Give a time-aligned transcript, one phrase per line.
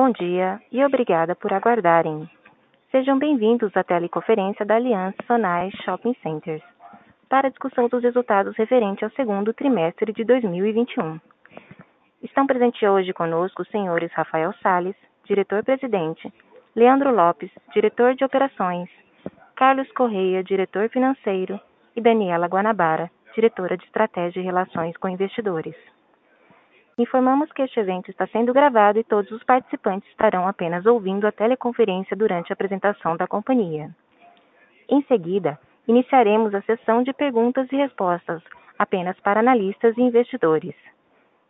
[0.00, 2.30] Bom dia e obrigada por aguardarem.
[2.92, 6.62] Sejam bem-vindos à teleconferência da Aliança Sonai Shopping Centers
[7.28, 11.18] para a discussão dos resultados referentes ao segundo trimestre de 2021.
[12.22, 14.94] Estão presentes hoje conosco os senhores Rafael Sales,
[15.24, 16.32] diretor-presidente,
[16.76, 18.88] Leandro Lopes, diretor de operações,
[19.56, 21.58] Carlos Correia, diretor financeiro,
[21.96, 25.74] e Daniela Guanabara, diretora de estratégia e relações com investidores.
[26.98, 31.32] Informamos que este evento está sendo gravado e todos os participantes estarão apenas ouvindo a
[31.32, 33.94] teleconferência durante a apresentação da companhia.
[34.88, 35.56] Em seguida,
[35.86, 38.42] iniciaremos a sessão de perguntas e respostas
[38.76, 40.74] apenas para analistas e investidores,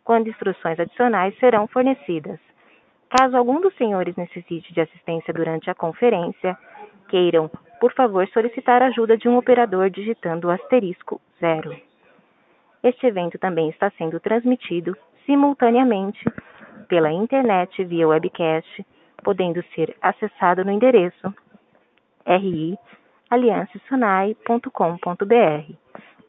[0.03, 2.39] quando instruções adicionais serão fornecidas.
[3.09, 6.55] Caso algum dos senhores necessite de assistência durante a conferência,
[7.07, 11.75] queiram, por favor, solicitar ajuda de um operador digitando o asterisco zero.
[12.83, 14.95] Este evento também está sendo transmitido
[15.29, 16.25] simultaneamente
[16.87, 18.83] pela internet via webcast,
[19.23, 21.31] podendo ser acessado no endereço
[23.31, 25.73] rialiancesunai.com.br,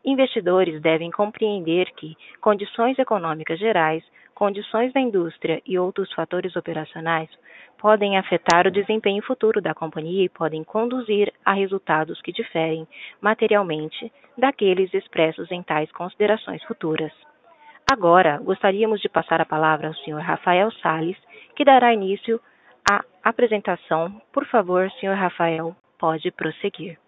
[0.05, 4.03] Investidores devem compreender que condições econômicas gerais,
[4.35, 7.29] condições da indústria e outros fatores operacionais
[7.77, 12.85] podem afetar o desempenho futuro da companhia e podem conduzir a resultados que diferem
[13.21, 17.11] materialmente daqueles expressos em tais considerações futuras.
[17.89, 20.19] Agora, gostaríamos de passar a palavra ao Sr.
[20.19, 21.17] Rafael Sales,
[21.55, 22.41] que dará início
[22.89, 24.21] à apresentação.
[24.31, 25.15] Por favor, Sr.
[25.15, 27.02] Rafael, pode prosseguir.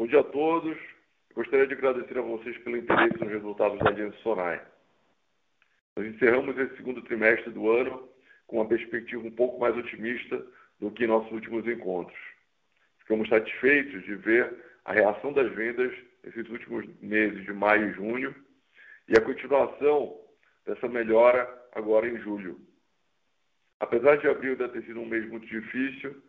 [0.00, 0.78] Bom dia a todos.
[1.34, 4.58] Gostaria de agradecer a vocês pelo interesse nos resultados da Aliança Sonai.
[5.94, 8.08] Nós encerramos esse segundo trimestre do ano
[8.46, 10.42] com uma perspectiva um pouco mais otimista
[10.78, 12.18] do que em nossos últimos encontros.
[13.00, 14.50] Ficamos satisfeitos de ver
[14.86, 15.92] a reação das vendas
[16.24, 18.34] nesses últimos meses de maio e junho
[19.06, 20.18] e a continuação
[20.64, 22.58] dessa melhora agora em julho.
[23.78, 26.22] Apesar de abril ter sido um mês muito difícil,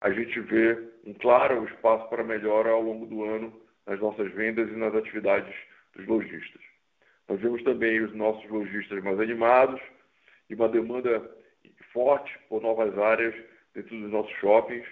[0.00, 4.68] a gente vê um claro espaço para melhora ao longo do ano nas nossas vendas
[4.68, 5.54] e nas atividades
[5.94, 6.62] dos lojistas.
[7.28, 9.80] Nós vemos também os nossos lojistas mais animados
[10.48, 11.30] e uma demanda
[11.92, 13.34] forte por novas áreas
[13.74, 14.86] dentro dos nossos shoppings,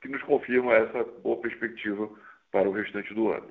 [0.00, 2.10] que nos confirma essa boa perspectiva
[2.50, 3.50] para o restante do ano.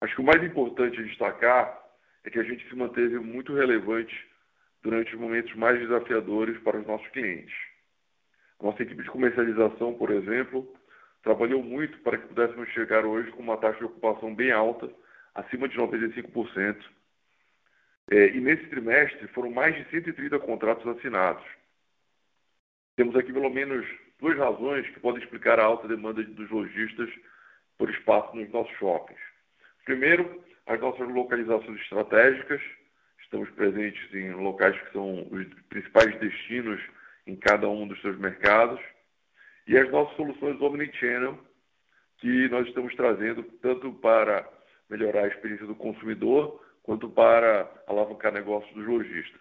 [0.00, 1.82] Acho que o mais importante destacar
[2.24, 4.14] é que a gente se manteve muito relevante
[4.82, 7.54] durante os momentos mais desafiadores para os nossos clientes.
[8.62, 10.66] Nossa equipe de comercialização, por exemplo,
[11.22, 14.90] trabalhou muito para que pudéssemos chegar hoje com uma taxa de ocupação bem alta,
[15.34, 16.76] acima de 95%.
[18.10, 21.44] É, e nesse trimestre foram mais de 130 contratos assinados.
[22.96, 23.86] Temos aqui pelo menos
[24.20, 27.10] duas razões que podem explicar a alta demanda dos lojistas
[27.76, 29.20] por espaço nos nossos shoppings.
[29.84, 32.60] Primeiro, as nossas localizações estratégicas.
[33.20, 36.80] Estamos presentes em locais que são os principais destinos
[37.26, 38.80] em cada um dos seus mercados.
[39.66, 41.38] E as nossas soluções Omnichannel,
[42.18, 44.48] que nós estamos trazendo tanto para
[44.88, 49.40] melhorar a experiência do consumidor, quanto para alavancar negócios dos lojistas.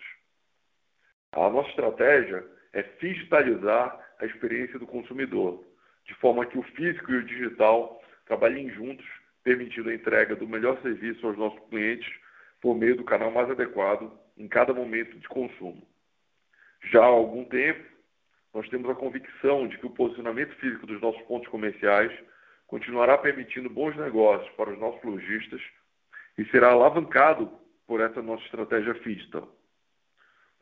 [1.34, 5.64] A nossa estratégia é digitalizar a experiência do consumidor,
[6.06, 9.06] de forma que o físico e o digital trabalhem juntos,
[9.44, 12.10] permitindo a entrega do melhor serviço aos nossos clientes
[12.62, 15.86] por meio do canal mais adequado em cada momento de consumo.
[16.92, 17.84] Já há algum tempo,
[18.54, 22.12] nós temos a convicção de que o posicionamento físico dos nossos pontos comerciais
[22.68, 25.62] continuará permitindo bons negócios para os nossos lojistas
[26.38, 27.52] e será alavancado
[27.88, 29.48] por essa nossa estratégia digital.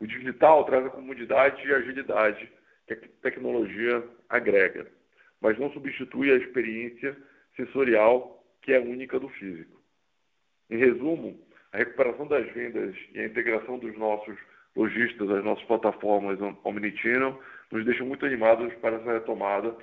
[0.00, 2.52] O digital traz a comodidade e agilidade
[2.86, 4.90] que a tecnologia agrega,
[5.40, 7.16] mas não substitui a experiência
[7.56, 9.80] sensorial que é única do físico.
[10.70, 11.40] Em resumo,
[11.72, 14.38] a recuperação das vendas e a integração dos nossos
[14.74, 17.40] lojistas às nossas plataformas Omnichannel
[17.70, 19.76] nos deixam muito animados para essa retomada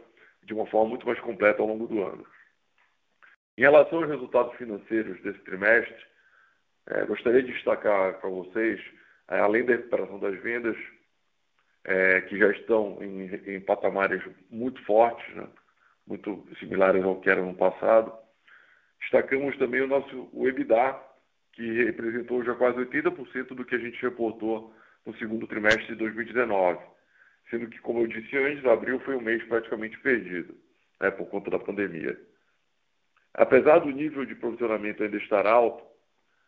[0.43, 2.25] de uma forma muito mais completa ao longo do ano.
[3.57, 6.05] Em relação aos resultados financeiros desse trimestre,
[6.87, 8.81] é, gostaria de destacar para vocês,
[9.27, 10.77] é, além da recuperação das vendas,
[11.83, 15.47] é, que já estão em, em patamares muito fortes, né?
[16.07, 18.11] muito similares ao que era no passado,
[18.99, 20.99] destacamos também o nosso o EBITDA,
[21.59, 24.73] que representou já quase 80% do que a gente reportou
[25.05, 26.79] no segundo trimestre de 2019,
[27.49, 30.55] sendo que, como eu disse antes, abril foi um mês praticamente perdido,
[31.01, 32.17] né, por conta da pandemia.
[33.33, 35.83] Apesar do nível de provisionamento ainda estar alto,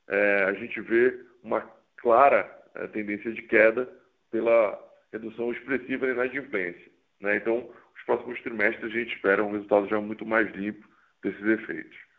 [0.07, 1.59] é, a gente vê uma
[1.97, 3.89] clara é, tendência de queda
[4.31, 4.79] pela
[5.11, 6.89] redução expressiva da inadimplência.
[7.19, 7.35] Né?
[7.35, 10.87] Então, os próximos trimestres a gente espera um resultado já muito mais limpo
[11.21, 12.10] desses efeitos.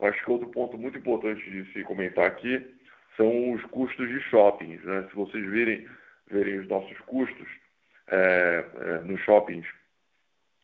[0.00, 2.64] Acho que outro ponto muito importante de se comentar aqui
[3.16, 4.82] são os custos de shoppings.
[4.84, 5.06] Né?
[5.08, 5.88] Se vocês virem,
[6.30, 7.48] verem os nossos custos
[8.08, 9.66] é, é, nos shoppings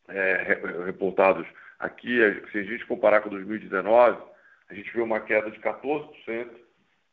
[0.09, 1.47] é, reportados
[1.79, 2.19] aqui,
[2.51, 4.23] se a gente comparar com 2019,
[4.69, 6.51] a gente vê uma queda de 14%,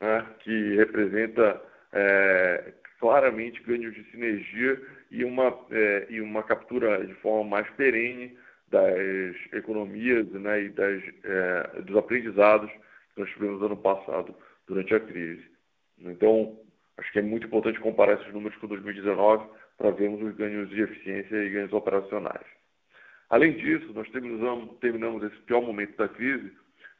[0.00, 1.60] né, que representa
[1.92, 4.80] é, claramente ganho de sinergia
[5.10, 8.38] e uma, é, e uma captura de forma mais perene
[8.70, 12.70] das economias né, e das, é, dos aprendizados
[13.14, 14.34] que nós tivemos ano passado
[14.66, 15.44] durante a crise.
[15.98, 16.58] Então,
[16.96, 20.82] acho que é muito importante comparar esses números com 2019 para vermos os ganhos de
[20.82, 22.46] eficiência e ganhos operacionais.
[23.28, 26.52] Além disso, nós terminamos, esse pior momento da crise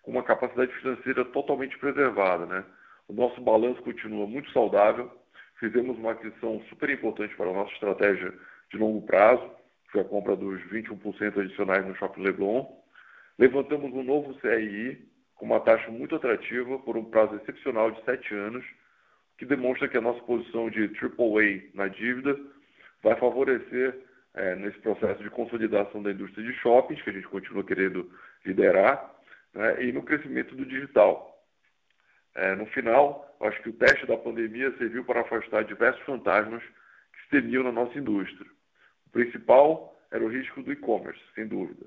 [0.02, 2.46] com uma capacidade financeira totalmente preservada.
[2.46, 2.64] Né?
[3.08, 5.10] O nosso balanço continua muito saudável,
[5.58, 8.32] fizemos uma aquisição super importante para a nossa estratégia
[8.70, 9.50] de longo prazo,
[9.90, 12.66] foi a compra dos 21% adicionais no Shopping Leblon.
[13.38, 18.34] Levantamos um novo CRI com uma taxa muito atrativa por um prazo excepcional de sete
[18.34, 18.64] anos,
[19.38, 22.38] que demonstra que a nossa posição de AAA na dívida
[23.02, 23.98] vai favorecer
[24.34, 28.10] é, nesse processo de consolidação da indústria de shoppings, que a gente continua querendo
[28.44, 29.10] liderar,
[29.54, 31.42] né, e no crescimento do digital.
[32.34, 37.22] É, no final, acho que o teste da pandemia serviu para afastar diversos fantasmas que
[37.24, 38.46] se temiam na nossa indústria.
[39.12, 41.86] Principal era o risco do e-commerce, sem dúvida.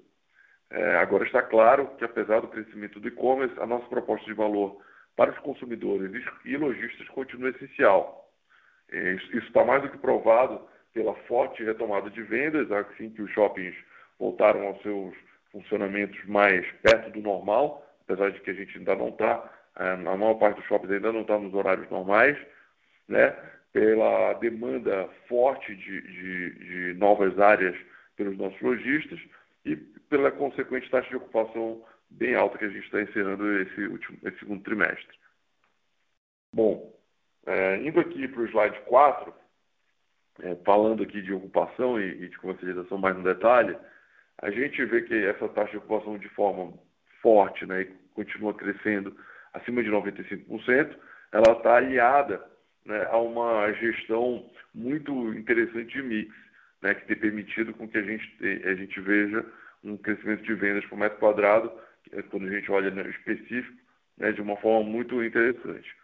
[0.69, 4.81] É, agora está claro que, apesar do crescimento do e-commerce, a nossa proposta de valor
[5.15, 6.11] para os consumidores
[6.43, 8.27] e lojistas continua essencial.
[8.91, 13.31] É, isso está mais do que provado pela forte retomada de vendas, assim que os
[13.31, 13.75] shoppings
[14.19, 15.13] voltaram aos seus
[15.51, 19.97] funcionamentos mais perto do normal, apesar de que a gente ainda não está, é, a
[19.97, 22.37] maior parte dos shoppings ainda não está nos horários normais,
[23.07, 23.35] né?
[23.73, 27.75] Pela demanda forte de, de, de novas áreas
[28.15, 29.19] pelos nossos lojistas
[29.65, 34.19] e pela consequente taxa de ocupação bem alta que a gente está encerrando esse, último,
[34.23, 35.17] esse segundo trimestre.
[36.53, 36.93] Bom,
[37.47, 39.33] é, indo aqui para o slide 4,
[40.43, 43.75] é, falando aqui de ocupação e, e, de comercialização mais no detalhe,
[44.37, 46.73] a gente vê que essa taxa de ocupação de forma
[47.21, 49.15] forte né, e continua crescendo
[49.51, 50.95] acima de 95%,
[51.31, 52.52] ela está aliada
[52.85, 56.35] né, a uma gestão muito interessante de mix,
[56.81, 58.29] né, que tem permitido com que a gente,
[58.65, 59.45] a gente veja
[59.83, 61.71] um crescimento de vendas por metro quadrado,
[62.11, 63.77] é quando a gente olha no específico,
[64.17, 65.95] né, de uma forma muito interessante.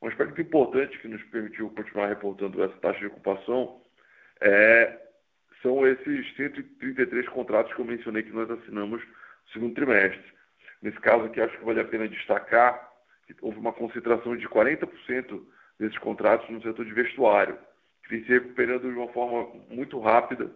[0.00, 3.80] Um aspecto importante que nos permitiu continuar reportando essa taxa de ocupação
[4.40, 4.98] é,
[5.62, 10.36] são esses 133 contratos que eu mencionei que nós assinamos no segundo trimestre.
[10.82, 12.92] Nesse caso aqui, acho que vale a pena destacar
[13.26, 15.42] que houve uma concentração de 40%
[15.78, 17.58] desses contratos no setor de vestuário,
[18.08, 20.50] que se recuperando de uma forma muito rápida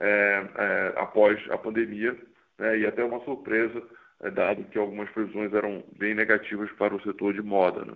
[0.00, 2.16] é, é, após a pandemia,
[2.58, 3.82] né, e até uma surpresa,
[4.22, 7.84] é, dado que algumas previsões eram bem negativas para o setor de moda.
[7.84, 7.94] Né.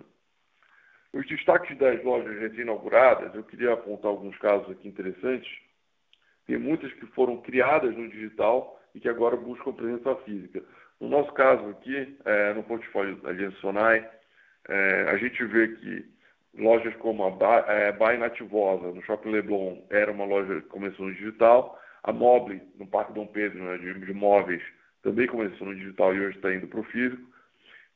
[1.13, 5.49] Os destaques das lojas recém-inauguradas, eu queria apontar alguns casos aqui interessantes.
[6.45, 10.63] Tem muitas que foram criadas no digital e que agora buscam presença física.
[10.99, 14.07] No nosso caso aqui, é, no portfólio da Aliança Sonai,
[14.67, 16.14] é, a gente vê que
[16.57, 21.79] lojas como a é, Nativosa, no Shopping Leblon, era uma loja que começou no digital.
[22.03, 24.61] A Mobile, no Parque Dom Pedro, né, de, de móveis,
[25.01, 27.21] também começou no digital e hoje está indo para o físico.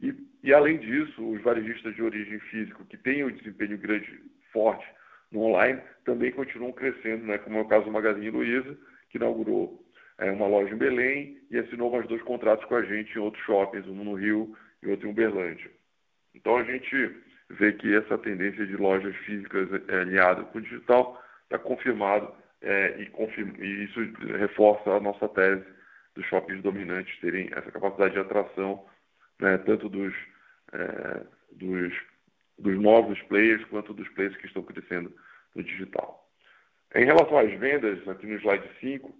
[0.01, 0.13] E,
[0.43, 4.85] e, além disso, os varejistas de origem físico que têm um desempenho grande, forte
[5.31, 8.77] no online, também continuam crescendo, né, como é o caso do Magazine Luiza,
[9.09, 9.83] que inaugurou
[10.17, 13.43] é, uma loja em Belém e assinou mais dois contratos com a gente em outros
[13.43, 15.69] shoppings, um no Rio e outro em Uberlândia.
[16.33, 17.15] Então a gente
[17.49, 22.99] vê que essa tendência de lojas físicas é, alinhada com o digital está confirmado é,
[22.99, 23.11] e,
[23.59, 23.99] e, isso
[24.37, 25.65] reforça a nossa tese
[26.15, 28.85] dos shoppings dominantes terem essa capacidade de atração,
[29.39, 30.13] né, tanto dos,
[30.73, 31.93] é, dos,
[32.57, 35.13] dos novos players quanto dos players que estão crescendo
[35.55, 36.27] no digital.
[36.93, 39.15] Em relação às vendas, aqui no slide 5,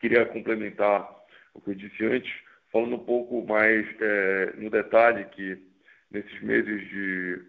[0.00, 1.08] queria complementar
[1.54, 2.32] o que eu disse antes,
[2.70, 5.71] falando um pouco mais é, no detalhe que
[6.12, 7.42] nesses meses de,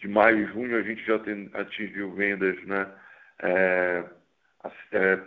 [0.00, 2.86] de maio e junho a gente já tem, atingiu vendas né,
[3.40, 4.04] é,
[4.92, 5.20] é,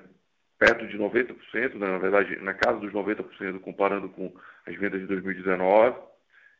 [0.59, 4.33] perto de 90%, né, na verdade, na casa dos 90%, comparando com
[4.65, 5.99] as vendas de 2019.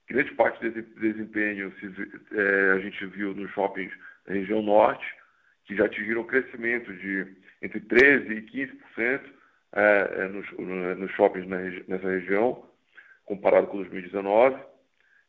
[0.08, 3.94] Grande parte desse desempenho se, é, a gente viu nos shoppings
[4.28, 5.06] da região norte,
[5.66, 9.22] que já atingiram um crescimento de entre 13% e 15%
[9.74, 10.50] é, é, nos,
[10.98, 11.48] nos shoppings
[11.88, 12.68] nessa região,
[13.26, 14.75] comparado com 2019.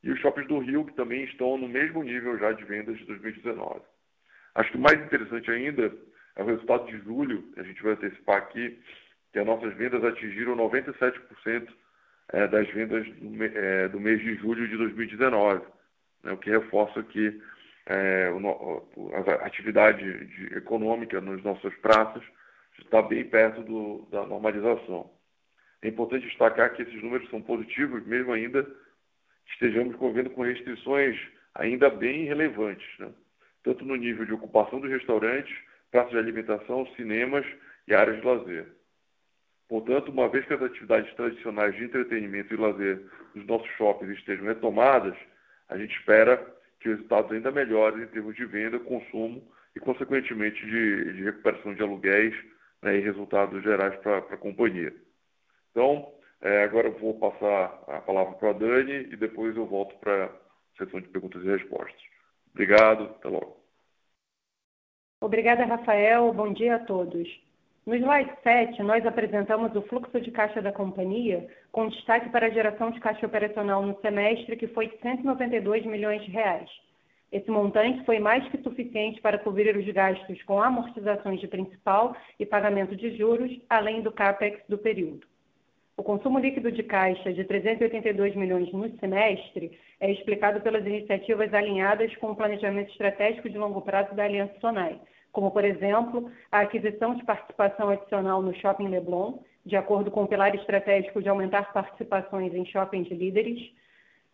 [0.07, 3.05] E os shoppings do Rio, que também estão no mesmo nível já de vendas de
[3.07, 3.81] 2019.
[4.55, 5.93] Acho que o mais interessante ainda
[6.37, 8.79] é o resultado de julho, a gente vai antecipar aqui,
[9.33, 11.69] que as nossas vendas atingiram 97%
[12.35, 15.67] é, das vendas do, é, do, mês de julho de 2019,
[16.23, 17.43] né, o que reforça que
[18.33, 22.23] o, a atividade de, econômica nas nossas praças
[22.79, 25.11] está bem perto do, da normalização.
[25.83, 28.65] É importante destacar que esses números são positivos, mesmo ainda
[29.53, 31.19] estejamos convivendo com restrições
[31.55, 33.11] ainda bem relevantes, né?
[33.63, 35.55] tanto no nível de ocupação dos restaurantes,
[35.91, 37.47] praças de alimentação, cinemas
[37.89, 38.67] e áreas de lazer.
[39.69, 43.03] Portanto, uma vez que as atividades tradicionais de entretenimento e lazer
[43.35, 45.17] dos nossos shoppings estejam retomadas,
[45.69, 46.37] a gente espera
[46.79, 49.43] que os resultados ainda melhorem em termos de venda, consumo
[49.75, 52.35] e, consequentemente, de, de recuperação de aluguéis
[52.83, 54.95] né, e resultados gerais para a companhia.
[55.73, 56.13] Então,
[56.43, 60.27] é, agora eu vou passar a palavra para a Dani e depois eu volto para
[60.27, 60.31] a
[60.77, 62.03] sessão de perguntas e respostas.
[62.53, 63.57] Obrigado, até logo.
[65.21, 66.33] Obrigada, Rafael.
[66.33, 67.29] Bom dia a todos.
[67.87, 72.51] No slide 7, nós apresentamos o fluxo de caixa da companhia, com destaque para a
[72.51, 76.69] geração de caixa operacional no semestre, que foi de 192 milhões de reais.
[77.31, 82.45] Esse montante foi mais que suficiente para cobrir os gastos com amortizações de principal e
[82.45, 85.27] pagamento de juros, além do CAPEX do período.
[85.99, 92.15] O consumo líquido de caixa de 382 milhões no semestre é explicado pelas iniciativas alinhadas
[92.17, 95.01] com o planejamento estratégico de longo prazo da Aliança Sonai,
[95.33, 100.29] como, por exemplo, a aquisição de participação adicional no Shopping Leblon, de acordo com o
[100.29, 103.73] pilar estratégico de aumentar participações em shoppings líderes,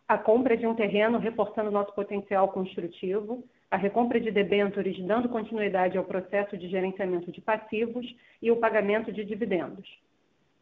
[0.05, 3.41] a compra de um terreno reforçando nosso potencial construtivo,
[3.71, 8.05] a recompra de debêntures dando continuidade ao processo de gerenciamento de passivos
[8.41, 9.87] e o pagamento de dividendos.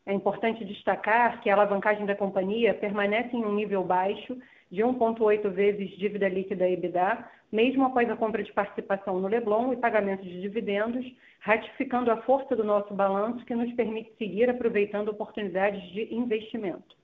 [0.06, 4.36] É importante destacar que a alavancagem da companhia permanece em um nível baixo
[4.72, 9.78] de 1,8 vezes dívida líquida EBITDA, mesmo após a compra de participação no Leblon e
[9.78, 11.06] pagamento de dividendos,
[11.40, 16.96] ratificando a força do nosso balanço que nos permite seguir aproveitando oportunidades de investimento.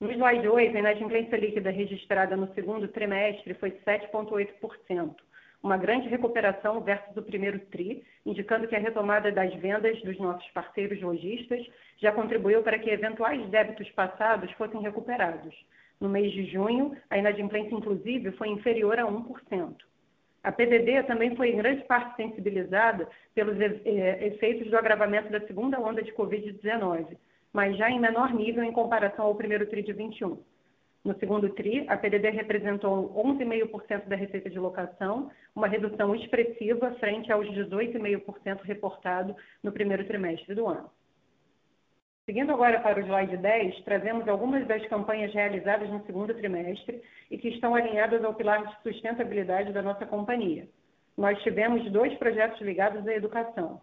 [0.00, 5.14] No slide 8, a inadimplência líquida registrada no segundo trimestre foi 7,8%
[5.62, 10.48] uma grande recuperação versus o primeiro TRI, indicando que a retomada das vendas dos nossos
[10.52, 11.66] parceiros lojistas
[11.98, 15.54] já contribuiu para que eventuais débitos passados fossem recuperados.
[16.00, 19.76] No mês de junho, a inadimplência, inclusive, foi inferior a 1%.
[20.42, 26.02] A PDD também foi em grande parte sensibilizada pelos efeitos do agravamento da segunda onda
[26.02, 27.18] de Covid-19,
[27.52, 30.42] mas já em menor nível em comparação ao primeiro TRI de 21.
[31.02, 37.32] No segundo TRI, a PDD representou 11,5% da receita de locação, uma redução expressiva frente
[37.32, 40.90] aos 18,5% reportado no primeiro trimestre do ano.
[42.26, 47.38] Seguindo agora para o slide 10, trazemos algumas das campanhas realizadas no segundo trimestre e
[47.38, 50.68] que estão alinhadas ao pilar de sustentabilidade da nossa companhia.
[51.16, 53.80] Nós tivemos dois projetos ligados à educação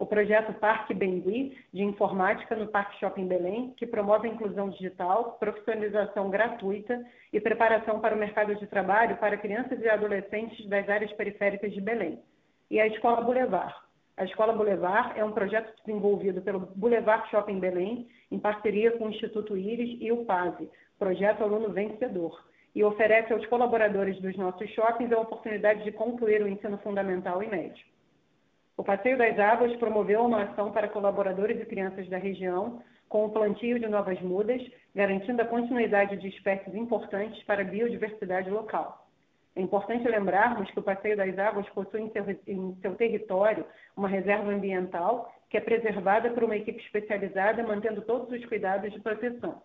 [0.00, 5.36] o projeto Parque Bengui, de informática no Parque Shopping Belém, que promove a inclusão digital,
[5.38, 11.12] profissionalização gratuita e preparação para o mercado de trabalho para crianças e adolescentes das áreas
[11.12, 12.18] periféricas de Belém.
[12.70, 13.74] E a Escola Boulevard.
[14.16, 19.10] A Escola Boulevard é um projeto desenvolvido pelo Boulevard Shopping Belém, em parceria com o
[19.10, 22.42] Instituto Íris e o PASE, Projeto Aluno Vencedor,
[22.74, 27.48] e oferece aos colaboradores dos nossos shoppings a oportunidade de concluir o ensino fundamental e
[27.48, 27.84] médio.
[28.80, 33.30] O Passeio das Águas promoveu uma ação para colaboradores e crianças da região com o
[33.30, 34.58] plantio de novas mudas,
[34.94, 39.06] garantindo a continuidade de espécies importantes para a biodiversidade local.
[39.54, 44.08] É importante lembrarmos que o Passeio das Águas possui em seu, em seu território uma
[44.08, 49.60] reserva ambiental que é preservada por uma equipe especializada, mantendo todos os cuidados de proteção.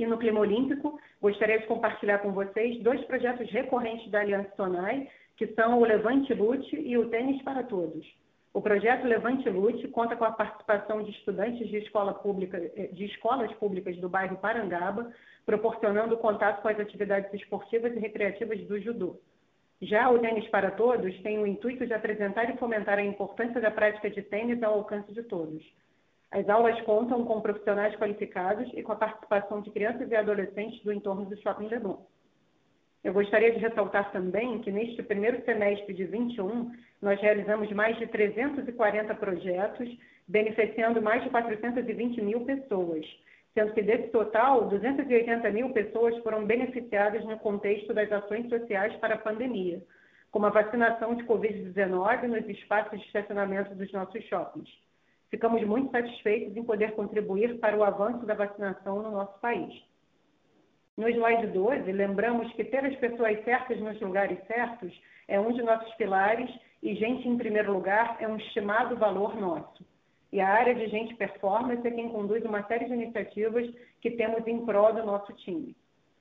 [0.00, 5.08] E no clima olímpico, gostaria de compartilhar com vocês dois projetos recorrentes da Aliança Sonai
[5.40, 8.06] que são o Levante Lute e o Tênis para Todos.
[8.52, 13.06] O projeto Levante Lute conta com a participação de estudantes de, escola pública, eh, de
[13.06, 15.10] escolas públicas do bairro Parangaba,
[15.46, 19.18] proporcionando contato com as atividades esportivas e recreativas do judô.
[19.80, 23.70] Já o Tênis para Todos tem o intuito de apresentar e fomentar a importância da
[23.70, 25.64] prática de tênis ao alcance de todos.
[26.30, 30.92] As aulas contam com profissionais qualificados e com a participação de crianças e adolescentes do
[30.92, 31.96] entorno do Shopping Leblon.
[33.02, 38.06] Eu gostaria de ressaltar também que neste primeiro semestre de 21, nós realizamos mais de
[38.06, 39.88] 340 projetos,
[40.28, 43.06] beneficiando mais de 420 mil pessoas,
[43.54, 49.14] sendo que desse total, 280 mil pessoas foram beneficiadas no contexto das ações sociais para
[49.14, 49.82] a pandemia,
[50.30, 54.68] como a vacinação de Covid-19 nos espaços de estacionamento dos nossos shoppings.
[55.30, 59.72] Ficamos muito satisfeitos em poder contribuir para o avanço da vacinação no nosso país.
[61.00, 64.92] No slide 12, lembramos que ter as pessoas certas nos lugares certos
[65.26, 66.50] é um de nossos pilares
[66.82, 69.82] e gente em primeiro lugar é um estimado valor nosso.
[70.30, 73.66] E a área de gente performance é quem conduz uma série de iniciativas
[74.02, 75.74] que temos em prol do nosso time.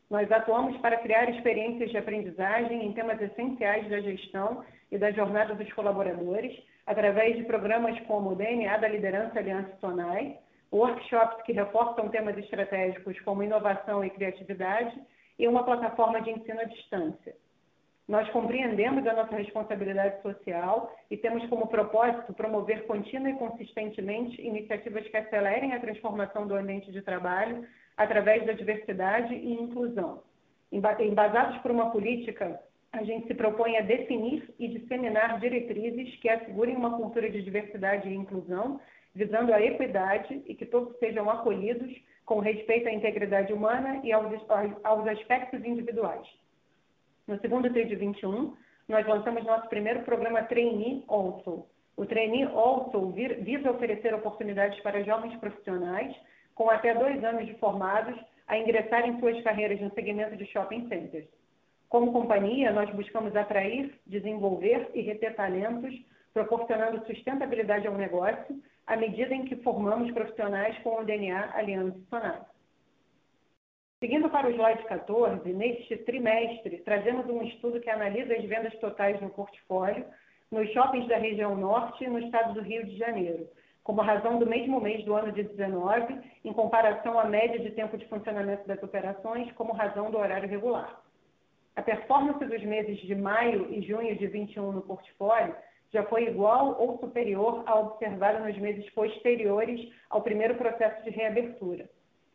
[0.10, 5.56] Nós atuamos para criar experiências de aprendizagem em temas essenciais da gestão e da jornada
[5.56, 6.58] dos colaboradores,
[6.88, 10.40] através de programas como o DNA da Liderança Aliança Sonai,
[10.72, 15.00] workshops que reforçam temas estratégicos como inovação e criatividade
[15.38, 17.36] e uma plataforma de ensino à distância.
[18.08, 25.08] Nós compreendemos a nossa responsabilidade social e temos como propósito promover contínua e consistentemente iniciativas
[25.08, 30.24] que acelerem a transformação do ambiente de trabalho através da diversidade e inclusão.
[30.72, 32.60] Embasados por uma política,
[32.92, 38.10] a gente se propõe a definir e disseminar diretrizes que assegurem uma cultura de diversidade
[38.10, 38.80] e inclusão
[39.14, 41.92] visando a equidade e que todos sejam acolhidos
[42.26, 44.32] com respeito à integridade humana e aos,
[44.84, 46.28] aos aspectos individuais.
[47.28, 48.56] No segundo TRI de 21,
[48.88, 51.66] nós lançamos nosso primeiro programa Trainee Also.
[51.96, 56.16] O Trainee Also visa oferecer oportunidades para jovens profissionais
[56.56, 60.88] com até dois anos de formados a ingressar em suas carreiras no segmento de shopping
[60.88, 61.28] centers.
[61.88, 65.94] Como companhia, nós buscamos atrair, desenvolver e reter talentos,
[66.34, 72.42] proporcionando sustentabilidade ao negócio à medida em que formamos profissionais com o DNA Aliança Sonai.
[74.00, 79.22] Seguindo para o slide 14, neste trimestre, trazemos um estudo que analisa as vendas totais
[79.22, 80.06] no portfólio
[80.52, 83.48] nos shoppings da região norte e no estado do Rio de Janeiro,
[83.84, 87.96] como razão do mesmo mês do ano de 19, em comparação à média de tempo
[87.96, 91.00] de funcionamento das operações, como razão do horário regular.
[91.76, 95.56] A performance dos meses de maio e junho de 21 no portfólio
[95.92, 101.90] já foi igual ou superior à observada nos meses posteriores ao primeiro processo de reabertura.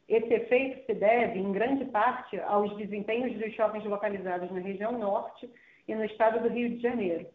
[0.09, 5.49] Esse efeito se deve, em grande parte, aos desempenhos dos shoppings localizados na região norte
[5.89, 7.27] e no estado do Rio de Janeiro.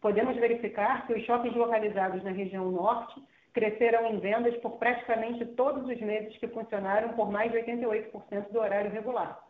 [0.00, 3.20] Podemos verificar que os shoppings localizados na região norte
[3.52, 8.58] cresceram em vendas por praticamente todos os meses que funcionaram por mais de 88% do
[8.58, 9.40] horário regular.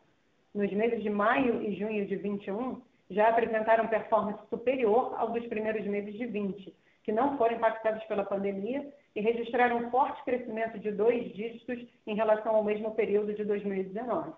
[0.55, 2.81] Nos meses de maio e junho de 21,
[3.15, 8.25] já apresentaram performance superior ao dos primeiros meses de 20, que não foram impactados pela
[8.25, 13.45] pandemia e registraram um forte crescimento de dois dígitos em relação ao mesmo período de
[13.45, 14.33] 2019.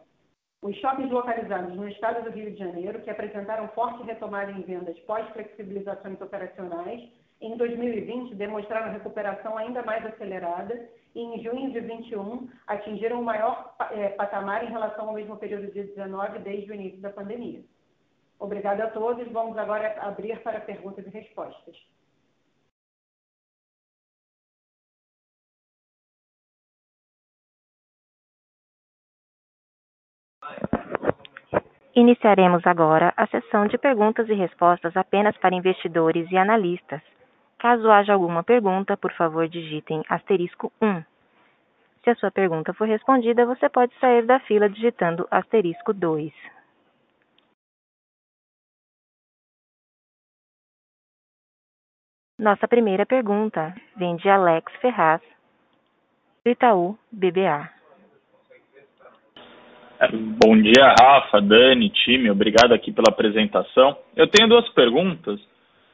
[0.62, 4.98] Os shoppings localizados no estado do Rio de Janeiro, que apresentaram forte retomada em vendas
[5.00, 7.08] pós-flexibilizações operacionais,
[7.40, 13.74] em 2020 demonstraram recuperação ainda mais acelerada e em junho de 2021 atingiram o maior
[13.92, 17.62] é, patamar em relação ao mesmo período de 19 desde o início da pandemia.
[18.38, 19.31] Obrigada a todos.
[19.33, 21.77] Vamos agora abrir para perguntas e respostas.
[31.94, 37.01] Iniciaremos agora a sessão de perguntas e respostas apenas para investidores e analistas.
[37.59, 41.03] Caso haja alguma pergunta, por favor digitem asterisco 1.
[42.05, 46.56] Se a sua pergunta for respondida, você pode sair da fila digitando asterisco 2.
[52.38, 55.22] Nossa primeira pergunta vem de Alex Ferraz,
[56.44, 57.70] Itaú BBA.
[59.99, 62.31] É, bom dia, Rafa, Dani, time.
[62.31, 63.96] Obrigado aqui pela apresentação.
[64.14, 65.40] Eu tenho duas perguntas.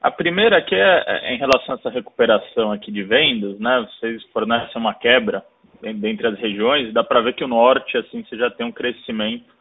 [0.02, 3.86] A primeira aqui é, é em relação a essa recuperação aqui de vendas, né?
[3.88, 5.44] Vocês fornecem uma quebra
[5.80, 9.52] dentre as regiões, dá para ver que o norte, assim, você já tem um crescimento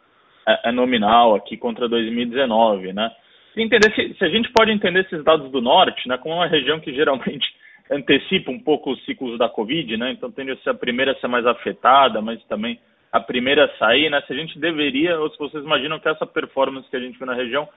[0.63, 3.11] é nominal aqui contra 2019, né?
[3.59, 6.79] Entender se, se, a gente pode entender esses dados do norte, né, como uma região
[6.79, 7.45] que geralmente
[7.91, 11.15] antecipa um pouco os ciclos da Covid, né, então tende a ser a primeira a
[11.15, 12.79] ser mais afetada, mas também
[13.11, 16.25] a primeira a sair, né, se a gente deveria, ou se vocês imaginam que essa
[16.25, 17.67] performance que a gente vê na região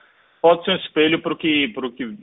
[0.41, 2.15] pode ser um espelho para o que, que,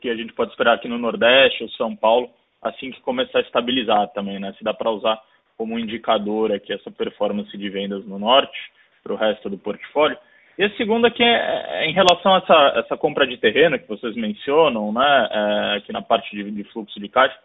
[0.00, 2.30] que a gente pode esperar aqui no Nordeste ou São Paulo,
[2.62, 4.54] assim que começar a estabilizar também, né?
[4.56, 5.20] Se dá para usar
[5.56, 8.58] como indicador aqui essa performance de vendas no Norte
[9.02, 10.18] para o resto do portfólio.
[10.58, 13.88] E a segunda que é, é em relação a essa, essa, compra de terreno que
[13.88, 17.38] vocês mencionam, né, é, aqui na parte de, de, fluxo de caixa,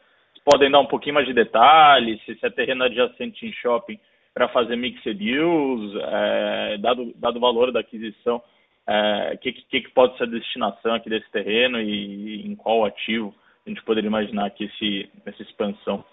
[0.45, 3.99] podem dar um pouquinho mais de detalhes, se, se é terreno adjacente em shopping
[4.33, 8.41] para fazer mixed use, é, dado, dado o valor da aquisição, o
[8.87, 12.85] é, que, que, que, pode ser a destinação aqui desse terreno e, e em qual
[12.85, 16.03] ativo a gente poderia imaginar aqui esse, essa expansão.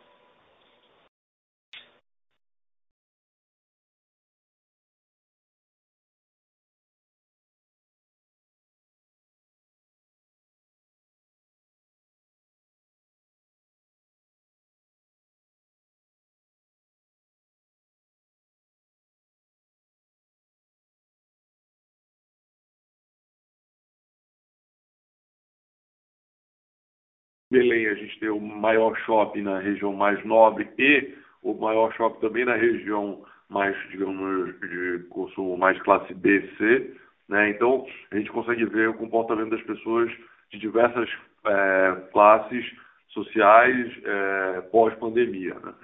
[27.51, 32.21] Belém a gente tem o maior shopping na região mais nobre e o maior shopping
[32.21, 36.95] também na região mais, digamos, de consumo mais classe B, C.
[37.29, 37.51] Né?
[37.51, 40.13] Então, a gente consegue ver o comportamento das pessoas
[40.51, 41.09] de diversas
[41.47, 42.67] é, classes
[43.09, 45.55] sociais é, pós-pandemia.
[45.55, 45.75] Né?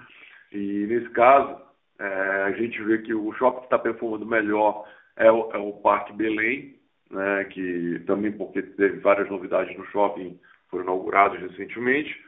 [0.52, 1.58] E, nesse caso,
[1.98, 5.72] é, a gente vê que o shopping que está performando melhor é o, é o
[5.72, 6.78] Parque Belém,
[7.10, 7.44] né?
[7.44, 10.38] que também porque teve várias novidades no shopping
[10.74, 12.20] foram inaugurados recentemente,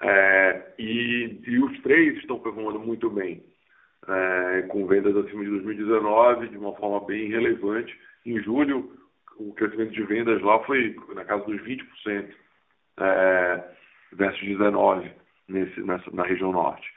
[0.00, 3.44] é, e, e, os três estão performando muito bem,
[4.08, 7.96] é, com vendas acima de 2019 de uma forma bem relevante.
[8.26, 8.98] Em julho,
[9.38, 12.34] o crescimento de vendas lá foi na casa dos 20%,
[12.98, 13.64] é,
[14.12, 15.12] versus 19%
[15.48, 16.88] nesse, nessa, na região norte.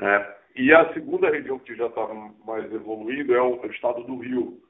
[0.00, 2.06] É, e a segunda região que já está
[2.46, 4.60] mais evoluída é o, é o estado do Rio,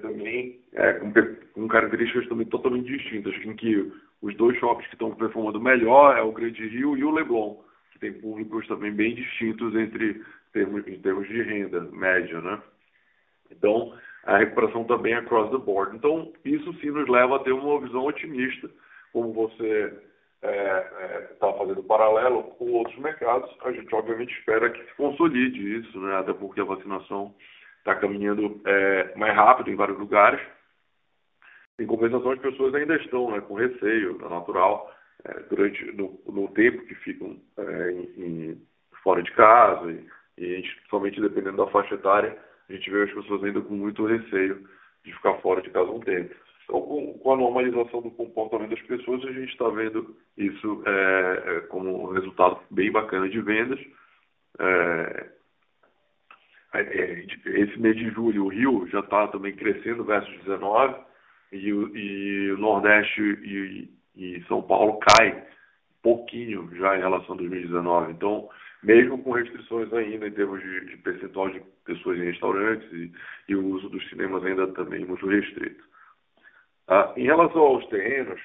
[0.00, 1.12] também é, com,
[1.52, 6.22] com, características também totalmente distintas, em que os dois shoppings que estão performando melhor é
[6.22, 7.56] o Grande Rio e o Leblon,
[7.92, 12.62] que tem públicos também bem distintos entre termos, em termos de renda média, né?
[13.50, 13.92] Então,
[14.24, 15.96] a recuperação também é across the board.
[15.96, 18.70] Então, isso sim nos leva a ter uma visão otimista,
[19.12, 19.92] como você
[20.42, 24.94] está é, é, tá fazendo paralelo com outros mercados, a gente obviamente espera que se
[24.94, 26.16] consolide isso, né?
[26.16, 27.34] até porque a vacinação
[27.84, 30.40] está caminhando é, mais rápido em vários lugares.
[31.78, 34.90] Em compensação, as pessoas ainda estão né, com receio é natural
[35.24, 38.62] é, durante no, no, tempo que ficam é, em, em,
[39.02, 40.06] fora de casa e,
[40.38, 44.66] e somente dependendo da faixa etária, a gente vê as pessoas ainda com muito receio
[45.04, 46.34] de ficar fora de casa um tempo.
[46.64, 51.42] Então, com, com a normalização do comportamento das pessoas, a gente está vendo isso é,
[51.46, 53.78] é, como um resultado bem bacana de vendas.
[54.58, 55.33] É,
[56.80, 60.94] esse mês de julho o Rio já está também crescendo versus 19
[61.52, 65.44] e, e o Nordeste e, e, São Paulo cai
[66.02, 68.12] pouquinho já em relação a 2019.
[68.12, 68.48] Então,
[68.82, 73.12] mesmo com restrições ainda em termos de, de percentual de pessoas em restaurantes e,
[73.48, 75.84] e, o uso dos cinemas ainda também muito restrito.
[76.88, 78.40] Ah, em relação aos terrenos,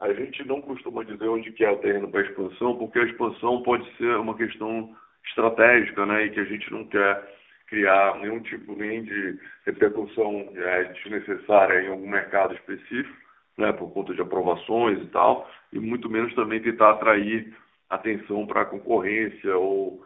[0.00, 3.62] a gente não costuma dizer onde que é o terreno para expansão, porque a expansão
[3.62, 4.94] pode ser uma questão
[5.26, 7.37] estratégica, né, e que a gente não quer
[7.68, 13.16] criar nenhum tipo nem de repercussão é, desnecessária em algum mercado específico,
[13.56, 17.54] né, por conta de aprovações e tal, e muito menos também tentar atrair
[17.90, 20.02] atenção para concorrência ou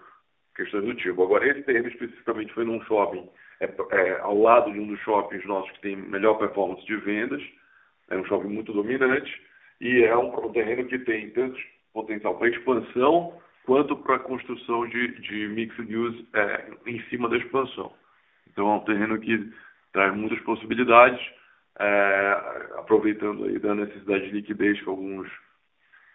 [0.56, 1.22] questões do tipo.
[1.22, 3.28] Agora, esse terreno especificamente foi num shopping,
[3.60, 7.42] é, é, ao lado de um dos shoppings nossos que tem melhor performance de vendas,
[8.10, 9.40] é um shopping muito dominante,
[9.80, 11.58] e é um terreno que tem tanto
[11.92, 17.36] potencial para expansão quanto para a construção de, de mixed use é, em cima da
[17.36, 17.92] expansão.
[18.50, 19.52] Então é um terreno que
[19.92, 21.20] traz muitas possibilidades,
[21.78, 25.30] é, aproveitando aí da necessidade de liquidez que alguns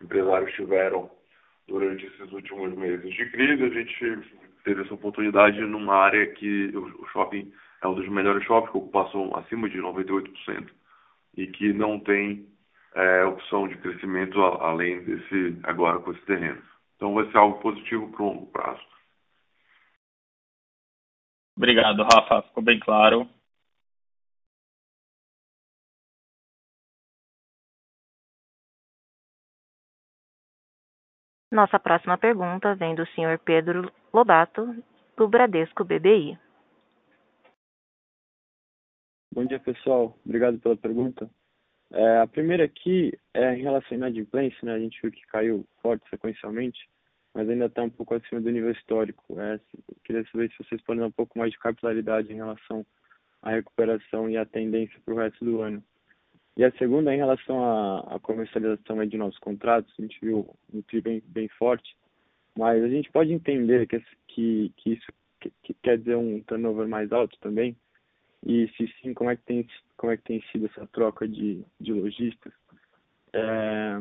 [0.02, 1.10] empresários tiveram
[1.68, 4.22] durante esses últimos meses de crise, a gente
[4.64, 9.36] teve essa oportunidade numa área que o shopping é um dos melhores shoppings, com ocupação
[9.36, 10.68] acima de 98%,
[11.36, 12.48] e que não tem
[12.96, 16.62] é, opção de crescimento além desse agora com esse terreno.
[16.98, 18.86] Então vai ser algo positivo para o longo prazo.
[21.56, 22.42] Obrigado, Rafa.
[22.42, 23.30] Ficou bem claro.
[31.52, 34.84] Nossa próxima pergunta vem do senhor Pedro Lobato,
[35.16, 36.38] do Bradesco BBI.
[39.34, 40.18] Bom dia, pessoal.
[40.26, 41.30] Obrigado pela pergunta.
[41.92, 44.74] É, a primeira aqui é em relação à inadimplência, né?
[44.74, 46.80] A gente viu que caiu forte sequencialmente,
[47.34, 49.40] mas ainda está um pouco acima do nível histórico.
[49.40, 49.60] É,
[50.04, 52.86] queria saber se vocês podem dar um pouco mais de capilaridade em relação
[53.42, 55.84] à recuperação e à tendência para o resto do ano.
[56.58, 60.82] E a segunda, em relação à, à comercialização de novos contratos, a gente viu um
[60.82, 61.96] TRI bem, bem forte,
[62.58, 65.06] mas a gente pode entender que, que, que isso
[65.40, 67.78] que, que quer dizer um turnover mais alto também,
[68.48, 71.66] e se sim, como é que tem, como é que tem sido essa troca de,
[71.82, 72.54] de lojistas?
[73.34, 74.00] É,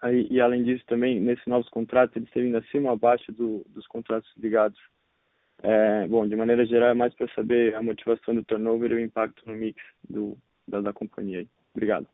[0.00, 3.62] aí, e além disso também, nesses novos contratos, eles têm vindo acima ou abaixo do,
[3.68, 4.80] dos contratos ligados.
[5.62, 9.00] É, bom, de maneira geral, é mais para saber a motivação do turnover e o
[9.00, 10.34] impacto no mix do,
[10.66, 11.46] da, da companhia.
[11.74, 12.08] Obrigado.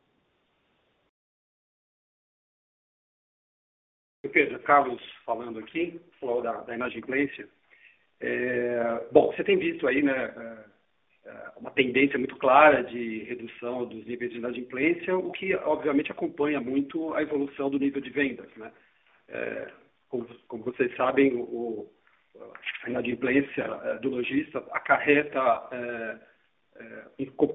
[4.32, 7.48] Pedro, Carlos falando aqui, falou da, da inadimplência.
[8.18, 10.64] É, bom, você tem visto aí, né, é,
[11.56, 17.12] uma tendência muito clara de redução dos níveis de inadimplência, o que obviamente acompanha muito
[17.14, 18.70] a evolução do nível de vendas, né?
[19.28, 19.68] É,
[20.08, 21.90] como, como, vocês sabem, o,
[22.84, 26.18] a inadimplência é, do lojista acarreta é,
[26.80, 27.04] é,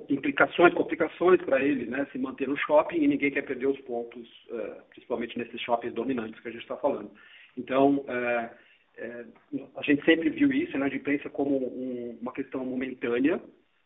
[0.10, 4.28] implicações, complicações para ele, né, se manter no shopping e ninguém quer perder os pontos,
[4.52, 7.10] é, principalmente nesses shoppings dominantes que a gente está falando.
[7.58, 8.50] Então, é,
[8.98, 9.26] é,
[9.76, 13.42] a gente sempre viu isso né, imprensa como um, uma questão momentânea,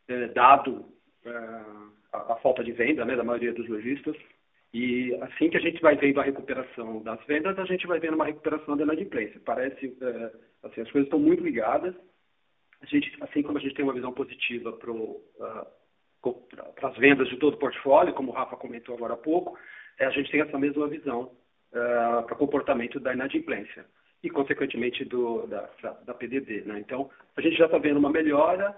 [0.07, 0.85] é, dado
[1.25, 1.29] é,
[2.13, 4.15] a, a, falta de venda né, da maioria dos lojistas.
[4.73, 8.15] E assim que a gente vai vendo a recuperação das vendas, a gente vai vendo
[8.15, 9.41] uma recuperação da inadimplência.
[9.45, 9.97] Parece,
[10.63, 11.95] assim, as coisas estão muito ligadas
[12.81, 14.91] a gente, assim como a gente tem uma visão positiva para
[16.89, 19.57] as vendas de todo o portfólio, como o Rafa comentou agora há pouco,
[19.99, 21.31] é, a gente tem essa mesma visão
[21.71, 23.85] uh, para o comportamento da inadimplência
[24.23, 25.69] e, consequentemente, do, da,
[26.05, 26.61] da PDD.
[26.61, 26.79] Né?
[26.79, 28.75] Então, a gente já está vendo uma melhora,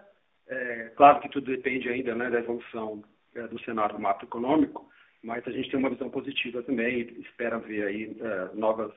[0.50, 3.04] é, claro que tudo depende ainda né, da evolução
[3.36, 4.90] é, do cenário macroeconômico,
[5.24, 8.92] mas a gente tem uma visão positiva também e espera ver aí é, novas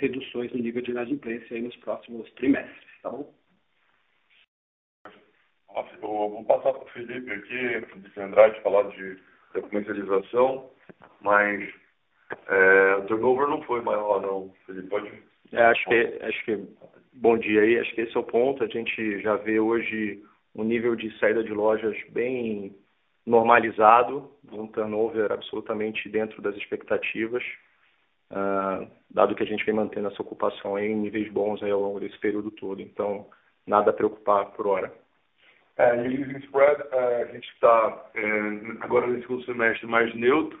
[0.00, 3.32] reduções no nível de inadimplência aí nos próximos trimestres, tá bom?
[6.02, 9.14] Eu vou passar para o Felipe aqui, de Andrade, falar de,
[9.54, 10.70] de comercialização,
[11.20, 11.72] mas
[12.48, 14.52] é, o turnover não foi maior, não.
[14.66, 15.12] Felipe, pode.
[15.52, 16.68] É, acho, que, acho que.
[17.12, 18.64] Bom dia aí, acho que esse é o ponto.
[18.64, 20.22] A gente já vê hoje
[20.58, 22.76] um nível de saída de lojas bem
[23.24, 27.44] normalizado, um turnover absolutamente dentro das expectativas,
[28.32, 32.18] uh, dado que a gente vem mantendo essa ocupação em níveis bons ao longo desse
[32.18, 32.82] período todo.
[32.82, 33.26] Então,
[33.64, 34.92] nada a preocupar por hora.
[35.76, 38.28] É, em leasing spread, é, a gente está é,
[38.80, 40.58] agora nesse segundo semestre mais neutro.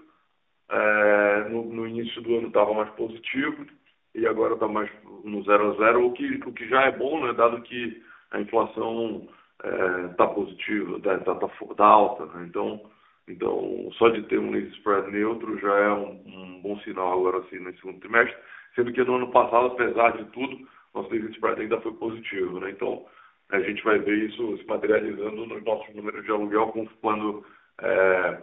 [0.70, 3.66] É, no, no, início do ano estava mais positivo
[4.14, 4.90] e agora está mais
[5.24, 8.38] no zero a zero, o que, o que já é bom, né, dado que a
[8.38, 9.26] inflação
[9.64, 12.26] está é, positiva, está tá, tá, tá, alta.
[12.26, 12.80] Né, então,
[13.26, 17.58] então, só de ter um spread neutro já é um, um, bom sinal agora assim
[17.58, 18.36] nesse segundo trimestre,
[18.74, 22.60] sendo que no ano passado, apesar de tudo, nosso leasing spread ainda foi positivo.
[22.60, 23.04] Né, então,
[23.50, 27.44] a gente vai ver isso se materializando nos nossos números de aluguel quando,
[27.80, 28.42] é,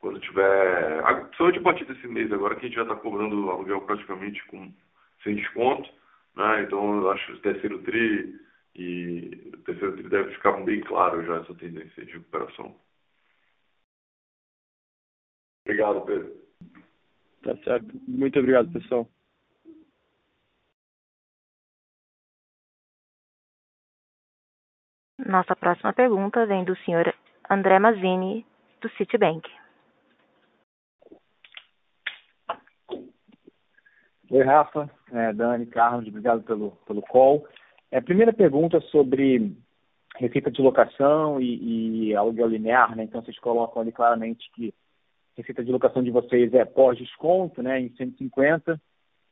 [0.00, 1.02] quando tiver.
[1.02, 4.72] Principalmente a partir desse mês agora, que a gente já está cobrando aluguel praticamente com,
[5.22, 5.90] sem desconto.
[6.36, 6.62] Né?
[6.62, 8.45] Então, acho que o terceiro TRI
[8.78, 12.76] e o terceiro TRI deve ficar bem claro já essa tendência de recuperação.
[15.64, 16.46] Obrigado, Pedro.
[17.42, 17.86] Tá certo.
[18.06, 19.08] Muito obrigado, pessoal.
[25.18, 27.12] Nossa próxima pergunta vem do senhor
[27.50, 28.46] André Mazzini,
[28.80, 29.50] do Citibank.
[34.30, 37.46] Oi, Rafa, é, Dani, Carlos, obrigado pelo, pelo call.
[37.90, 39.56] É, primeira pergunta sobre
[40.16, 43.04] receita de locação e, e aluguel linear, né?
[43.04, 47.80] Então, vocês colocam ali claramente que a receita de locação de vocês é pós-desconto, né,
[47.80, 48.80] em 150.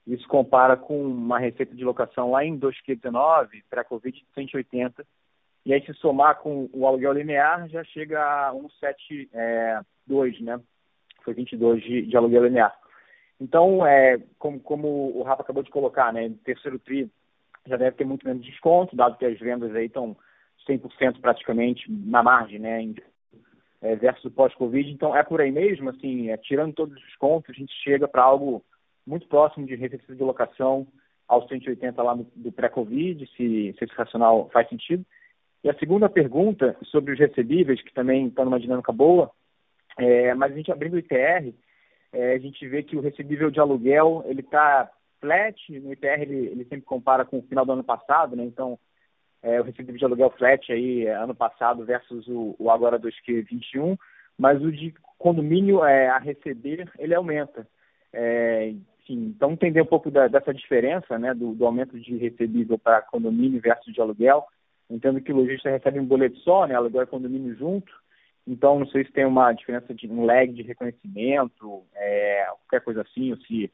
[0.06, 5.04] Isso compara com uma receita de locação lá em 2019, pré-Covid, de 180
[5.66, 10.60] e aí, se somar com o aluguel linear, já chega a 172, é, né?
[11.24, 12.76] Foi 22 de, de aluguel linear.
[13.40, 16.30] Então, é, como, como o Rafa acabou de colocar, né?
[16.44, 17.10] Terceiro TRI
[17.66, 20.16] já deve ter muito menos desconto, dado que as vendas aí estão
[20.68, 22.82] 100% praticamente na margem, né?
[22.82, 22.94] Em,
[23.82, 24.90] é, versus o pós-Covid.
[24.90, 28.22] Então, é por aí mesmo, assim, é, tirando todos os descontos, a gente chega para
[28.22, 28.64] algo
[29.06, 30.86] muito próximo de receita de locação
[31.28, 35.04] aos 180 lá no, do pré-Covid, se, se esse racional faz sentido.
[35.62, 39.30] E a segunda pergunta sobre os recebíveis, que também está numa dinâmica boa,
[39.98, 41.54] é, mas a gente abrindo o ITR,
[42.12, 46.46] é, a gente vê que o recebível de aluguel ele está flat, no ITR ele,
[46.46, 48.44] ele, sempre compara com o final do ano passado, né?
[48.44, 48.78] Então,
[49.42, 53.98] é, o recebível de aluguel flat aí, é, ano passado versus o, o agora 2Q21,
[54.38, 57.66] mas o de condomínio é, a receber, ele aumenta.
[58.12, 58.68] É,
[59.00, 63.02] enfim, então entender um pouco da, dessa diferença, né, do, do aumento de recebível para
[63.02, 64.46] condomínio versus de aluguel,
[64.88, 67.92] Entendo que o lojista recebe um boleto só, né, aluguel e condomínio junto,
[68.46, 73.00] Então, não sei se tem uma diferença de um lag de reconhecimento, é, qualquer coisa
[73.02, 73.72] assim, ou se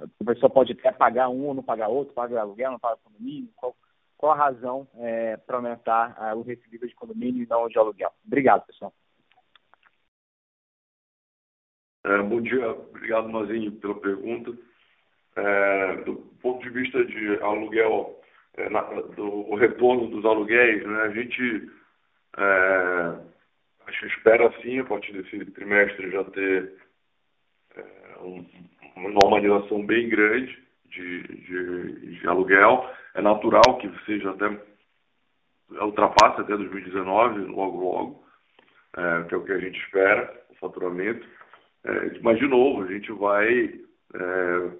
[0.00, 3.50] a pessoa pode até pagar um ou não pagar outro, paga aluguel, não paga condomínio,
[3.56, 3.76] qual,
[4.16, 8.12] qual a razão é, para aumentar é, o recebível de condomínio e não de aluguel?
[8.24, 8.92] Obrigado, pessoal.
[12.04, 14.56] É, bom dia, obrigado, Mazinho, pela pergunta.
[15.36, 18.20] É, do ponto de vista de aluguel,
[18.56, 21.70] é, na, do retorno dos aluguéis, né, a gente
[22.36, 26.72] é, espera sim, a partir desse trimestre, já ter
[27.76, 28.46] é, um,
[28.98, 32.88] uma normalização bem grande de, de, de, aluguel.
[33.14, 34.48] É natural que seja até
[35.70, 38.24] ultrapasse até 2019, logo logo,
[38.96, 41.26] é, que é o que a gente espera, o faturamento.
[41.84, 43.80] É, mas, de novo, a gente vai
[44.14, 44.70] é,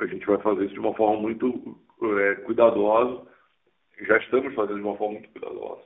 [0.00, 1.78] a gente vai fazer isso de uma forma muito
[2.20, 3.26] é, cuidadosa.
[4.02, 5.82] Já estamos fazendo de uma forma muito cuidadosa.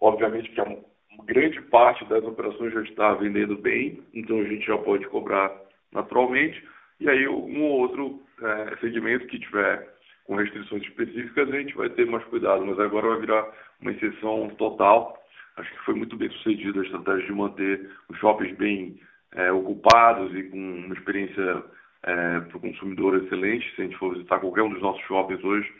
[0.00, 4.78] Obviamente que uma grande parte das operações já está vendendo bem, então a gente já
[4.78, 5.50] pode cobrar
[5.92, 6.62] naturalmente.
[7.00, 9.88] E aí um ou outro é, segmento que tiver
[10.24, 13.48] com restrições específicas, a gente vai ter mais cuidado, mas agora vai virar
[13.80, 15.18] uma exceção total.
[15.56, 19.00] Acho que foi muito bem sucedida a estratégia de manter os shoppings bem
[19.32, 21.64] é, ocupados e com uma experiência
[22.02, 23.74] é, para o consumidor excelente.
[23.74, 25.72] Se a gente for visitar qualquer um dos nossos shoppings hoje,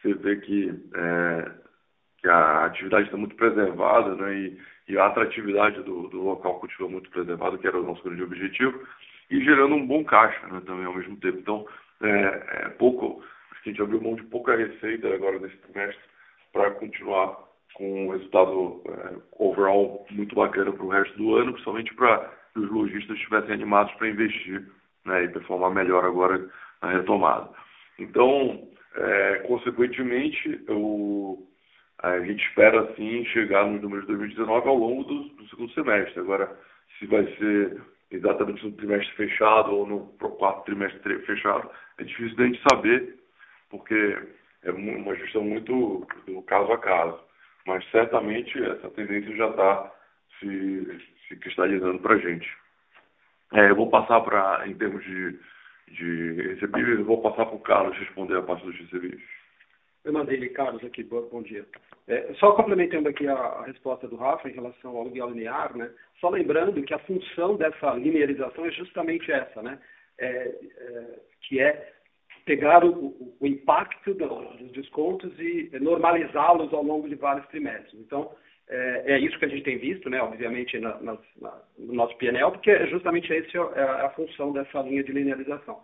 [0.00, 1.50] você vê que, é,
[2.18, 6.90] que a atividade está muito preservada né, e, e a atratividade do, do, local continua
[6.90, 8.80] muito preservada, que era o nosso grande objetivo,
[9.30, 11.38] e gerando um bom caixa né, também ao mesmo tempo.
[11.38, 11.66] Então,
[12.02, 16.02] é, é pouco, a gente abriu mão de pouca receita agora nesse trimestre
[16.52, 21.94] para continuar com um resultado é, overall muito bacana para o resto do ano, principalmente
[21.94, 24.66] para que os lojistas estivessem animados para investir
[25.04, 26.48] né, e performar melhor agora
[26.82, 27.50] na retomada.
[27.98, 31.46] Então, é, consequentemente, o,
[32.02, 36.20] a gente espera sim chegar nos números de 2019 ao longo do, do, segundo semestre.
[36.20, 36.50] Agora,
[36.98, 37.80] se vai ser
[38.10, 40.06] exatamente no trimestre fechado ou no
[40.38, 43.16] quarto trimestre fechado, é difícil da gente saber,
[43.70, 44.18] porque
[44.62, 47.20] é uma gestão muito do caso a caso.
[47.66, 49.92] Mas certamente essa tendência já está
[50.38, 52.48] se, se cristalizando para a gente.
[53.54, 55.38] É, eu vou passar para, em termos de,
[55.88, 59.35] de recebíveis, eu vou passar para o Carlos responder a parte dos recebíveis.
[60.06, 61.66] Eu mandei Carlos, aqui, bom dia.
[62.06, 65.90] É, só complementando aqui a, a, resposta do Rafa em relação ao aluguel linear, né?
[66.20, 69.80] Só lembrando que a função dessa linearização é justamente essa, né?
[70.16, 71.92] É, é, que é
[72.44, 78.00] pegar o, o impacto dos descontos e normalizá-los ao longo de vários trimestres.
[78.00, 78.30] Então,
[78.68, 81.18] é, é, isso que a gente tem visto, né, obviamente, na, na,
[81.76, 85.82] no nosso PNL, porque é justamente essa é a função dessa linha de linearização.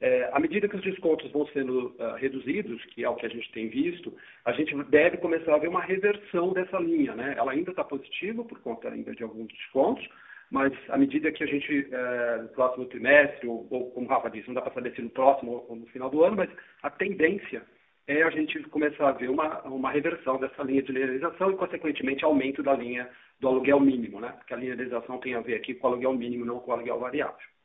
[0.00, 3.30] É, à medida que os descontos vão sendo uh, reduzidos, que é o que a
[3.30, 7.14] gente tem visto, a gente deve começar a ver uma reversão dessa linha.
[7.14, 7.34] Né?
[7.36, 10.06] Ela ainda está positiva por conta ainda de alguns descontos,
[10.50, 14.30] mas à medida que a gente, é, no próximo trimestre, ou, ou, como o Rafa
[14.30, 16.50] disse, não dá para saber se no próximo ou no final do ano, mas
[16.82, 17.62] a tendência
[18.06, 22.24] é a gente começar a ver uma, uma reversão dessa linha de linearização e, consequentemente,
[22.24, 23.08] aumento da linha
[23.40, 24.28] do aluguel mínimo, né?
[24.38, 27.00] Porque a linearização tem a ver aqui com o aluguel mínimo, não com o aluguel
[27.00, 27.55] variável.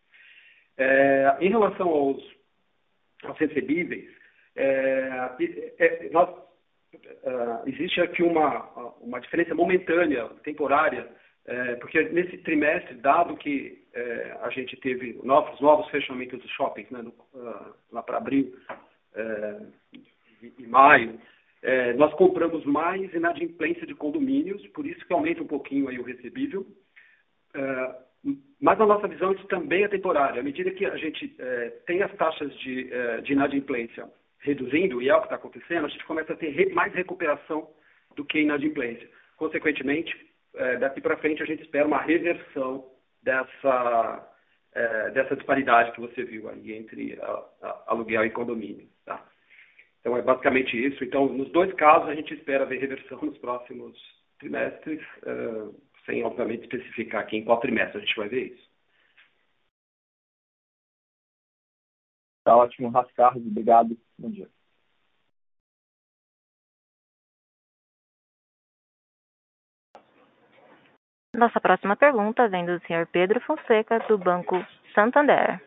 [0.77, 2.23] É, em relação aos,
[3.23, 4.09] aos recebíveis,
[4.55, 5.29] é,
[5.79, 6.29] é, nós,
[6.93, 8.63] é, existe aqui uma,
[9.01, 11.07] uma diferença momentânea, temporária,
[11.45, 13.81] é, porque nesse trimestre, dado que
[14.41, 18.55] a gente teve novos, novos fechamentos dos shoppings, né, do, uh, lá para abril,
[20.41, 21.19] e maio,
[21.61, 26.03] é, nós compramos mais inadimplência de condomínios, por isso que aumenta um pouquinho aí o
[26.03, 26.65] recebível.
[27.53, 27.95] É,
[28.59, 30.39] mas na nossa visão isso também é temporário.
[30.39, 34.07] À medida que a gente é, tem as taxas de, é, de inadimplência
[34.39, 37.69] reduzindo, e é o que está acontecendo, a gente começa a ter re, mais recuperação
[38.15, 39.07] do que inadimplência.
[39.37, 40.15] Consequentemente,
[40.55, 42.85] é, daqui para frente a gente espera uma reversão
[43.23, 44.33] dessa,
[44.73, 48.87] é, dessa disparidade que você viu aí entre a, a, aluguel e condomínio.
[49.05, 49.23] Tá?
[49.99, 51.03] Então, é basicamente isso.
[51.03, 53.97] Então, nos dois casos, a gente espera ver reversão nos próximos
[54.39, 55.75] trimestres, uh,
[56.05, 58.71] sem, obviamente, especificar aqui em qual trimestre a gente vai ver isso.
[62.43, 63.45] Tá ótimo, Rafa Carlos.
[63.45, 63.97] Obrigado.
[64.17, 64.49] Bom dia.
[71.35, 74.55] Nossa próxima pergunta vem do senhor Pedro Fonseca, do Banco
[74.93, 75.61] Santander.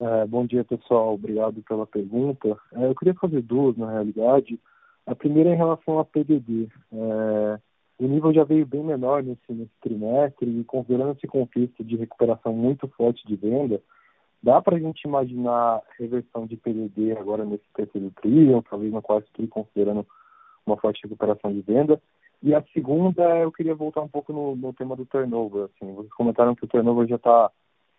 [0.00, 1.14] É, bom dia, pessoal.
[1.14, 2.56] Obrigado pela pergunta.
[2.72, 4.58] É, eu queria fazer duas, na realidade.
[5.06, 6.68] A primeira é em relação a PDD.
[6.92, 7.60] É,
[8.00, 12.50] o nível já veio bem menor nesse, nesse trimestre e considerando esse contexto de recuperação
[12.52, 13.80] muito forte de venda,
[14.42, 19.02] dá para a gente imaginar reversão de PDD agora nesse terceiro tri, ou talvez no
[19.02, 20.06] quarto tri, considerando
[20.64, 22.00] uma forte recuperação de venda.
[22.42, 25.64] E a segunda, eu queria voltar um pouco no, no tema do turnover.
[25.64, 27.50] Assim, vocês comentaram que o turnover já está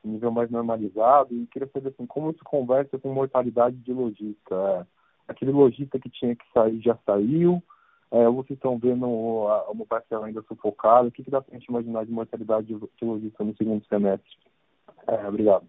[0.03, 4.55] em nível mais normalizado e queria saber assim, como isso conversa com mortalidade de lojista.
[4.55, 4.85] É,
[5.27, 7.61] aquele lojista que tinha que sair já saiu,
[8.11, 12.05] é, estão vendo uma parcela ainda sufocada, o que, que dá para a gente imaginar
[12.05, 14.29] de mortalidade de, de lojista no segundo semestre?
[15.07, 15.65] É, obrigado.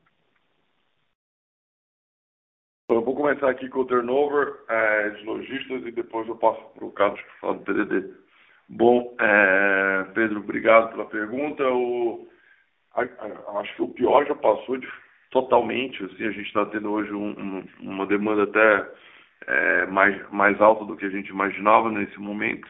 [2.88, 6.84] Eu vou começar aqui com o turnover é, de lojistas e depois eu passo para
[6.84, 8.12] o Carlos que fala do PDD.
[8.68, 11.64] Bom, é, Pedro, obrigado pela pergunta.
[11.68, 12.28] O,
[12.95, 14.86] a, a, acho que o pior já passou de,
[15.30, 16.05] totalmente.
[16.05, 18.90] Assim, a gente está tendo hoje um, um, uma demanda até
[19.47, 22.68] é, mais, mais alta do que a gente imaginava nesse momento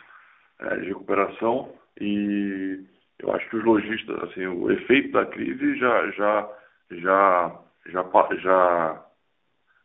[0.58, 1.72] é, de recuperação.
[2.00, 2.80] E
[3.18, 6.48] eu acho que os lojistas, assim, o efeito da crise já, já,
[6.90, 8.04] já, já,
[8.38, 9.04] já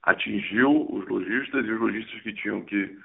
[0.03, 2.97] atingiu os lojistas e os lojistas que tinham que,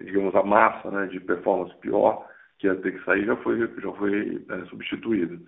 [0.00, 2.28] digamos, a massa né, de performance pior
[2.58, 5.38] que ia ter que sair já foi, já foi é, substituída.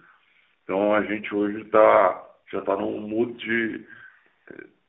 [0.65, 3.85] Então a gente hoje está já está num mood de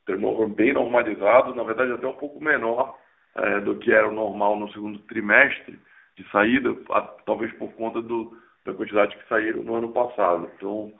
[0.06, 2.98] turnover bem normalizado, na verdade até um pouco menor
[3.34, 5.78] é, do que era o normal no segundo trimestre
[6.16, 10.50] de saída, a, talvez por conta do, da quantidade que saíram no ano passado.
[10.56, 10.92] Então,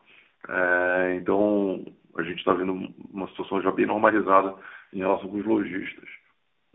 [0.49, 1.85] é, então
[2.17, 4.55] a gente está vendo uma situação já bem normalizada
[4.93, 6.09] em relação com os lojistas.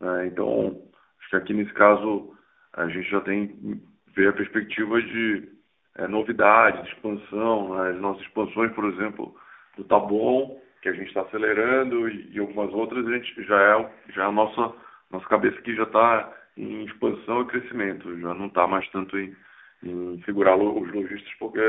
[0.01, 0.81] É, então,
[1.19, 2.33] acho que aqui nesse caso
[2.73, 3.81] a gente já tem
[4.15, 5.49] ver a perspectiva de
[5.97, 7.75] é, novidades, de expansão.
[7.75, 7.91] Né?
[7.91, 9.35] As nossas expansões, por exemplo,
[9.77, 14.23] do Bom, que a gente está acelerando, e, algumas outras, a gente já é, já
[14.23, 14.73] é a nossa,
[15.11, 19.35] nossa cabeça que já está em expansão e crescimento, já não está mais tanto em,
[19.83, 21.59] em figurar os lojistas, porque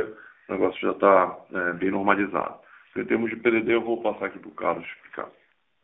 [0.48, 2.58] o negócio já está é, bem normalizado.
[2.96, 5.28] Em termos de PDD, eu vou passar aqui para o Carlos explicar.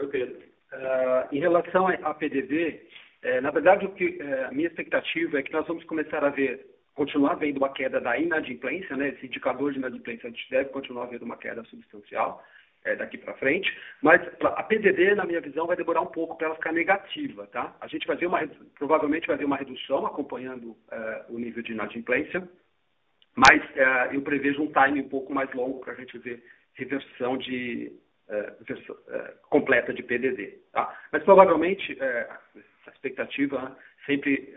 [0.00, 0.36] Oi, Pedro.
[0.72, 2.82] Uh, em relação a PDD,
[3.22, 6.30] é, na verdade, o que, é, a minha expectativa é que nós vamos começar a
[6.30, 9.10] ver, continuar vendo uma queda da inadimplência, né?
[9.10, 12.42] esse indicador de inadimplência, a gente deve continuar vendo uma queda substancial
[12.86, 16.46] é, daqui para frente, mas a PDD, na minha visão, vai demorar um pouco para
[16.46, 17.46] ela ficar negativa.
[17.48, 17.76] Tá?
[17.80, 18.46] A gente vai ver uma,
[18.78, 22.48] provavelmente vai ver uma redução acompanhando é, o nível de inadimplência,
[23.34, 26.42] mas é, eu prevejo um time um pouco mais longo para a gente ver
[26.74, 27.92] reversão de
[28.28, 30.58] é, completa de PDD.
[30.72, 30.96] Tá?
[31.12, 33.76] Mas provavelmente a expectativa né,
[34.06, 34.54] sempre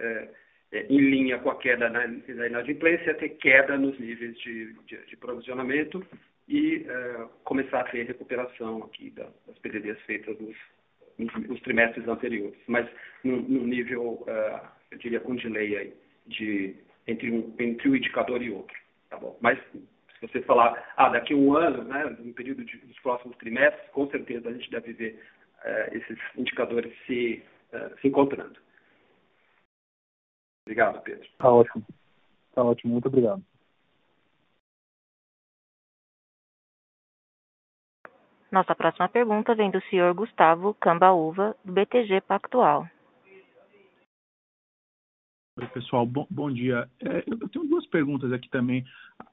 [0.71, 5.17] em linha com a queda da, da inadimplência, ter queda nos níveis de, de, de
[5.17, 6.05] provisionamento
[6.49, 12.59] e é, começar a ter recuperação aqui da, das PDDs feitas nos, nos, trimestres anteriores,
[12.67, 12.89] mas
[13.23, 15.93] num nível, é, eu diria, com delay aí,
[16.25, 16.75] de,
[17.07, 18.75] entre, um, entre um indicador e outro.
[19.09, 19.37] Tá bom?
[19.39, 23.37] Mas se você falar, ah, daqui a um ano, né, no período de, dos próximos
[23.37, 25.23] trimestres, com certeza a gente deve ver
[25.63, 27.43] é, esses indicadores se
[28.01, 28.59] se encontrando.
[30.65, 31.23] Obrigado, Pedro.
[31.23, 31.85] Está ótimo.
[32.49, 32.93] Está ótimo.
[32.93, 33.43] Muito obrigado.
[38.51, 42.87] Nossa próxima pergunta vem do senhor Gustavo Cambaúva, do BTG Pactual.
[45.59, 46.05] Oi, pessoal.
[46.05, 46.89] Bom, bom dia.
[46.99, 48.83] É, eu tenho duas perguntas aqui também.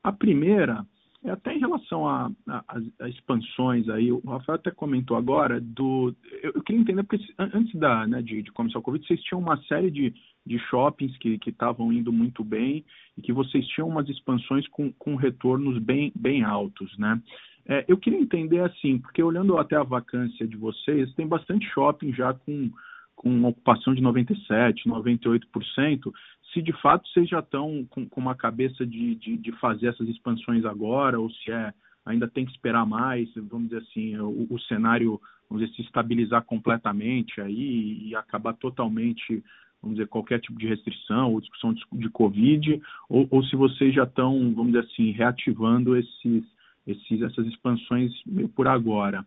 [0.03, 0.85] A primeira
[1.25, 2.65] é até em relação a, a,
[3.01, 6.15] a, expansões aí, o Rafael até comentou agora do.
[6.43, 9.41] Eu, eu queria entender, porque antes da, né, de, de começar o Covid, vocês tinham
[9.41, 10.13] uma série de,
[10.45, 12.85] de shoppings que estavam indo muito bem
[13.17, 17.21] e que vocês tinham umas expansões com, com retornos bem, bem altos, né?
[17.69, 22.13] É, eu queria entender assim, porque olhando até a vacância de vocês, tem bastante shopping
[22.13, 22.71] já com,
[23.17, 26.13] com ocupação de 97%, 98%,
[26.53, 30.09] se de fato vocês já estão com, com uma cabeça de, de, de, fazer essas
[30.09, 31.73] expansões agora, ou se é
[32.05, 36.45] ainda tem que esperar mais, vamos dizer assim, o, o cenário, vamos dizer, se estabilizar
[36.45, 39.43] completamente aí e acabar totalmente,
[39.83, 43.93] vamos dizer, qualquer tipo de restrição ou discussão de, de Covid, ou, ou se vocês
[43.93, 46.45] já estão, vamos dizer assim, reativando esses,
[46.87, 48.13] esses, essas expansões
[48.55, 49.27] por agora.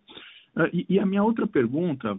[0.56, 2.18] Uh, e, e, a minha outra pergunta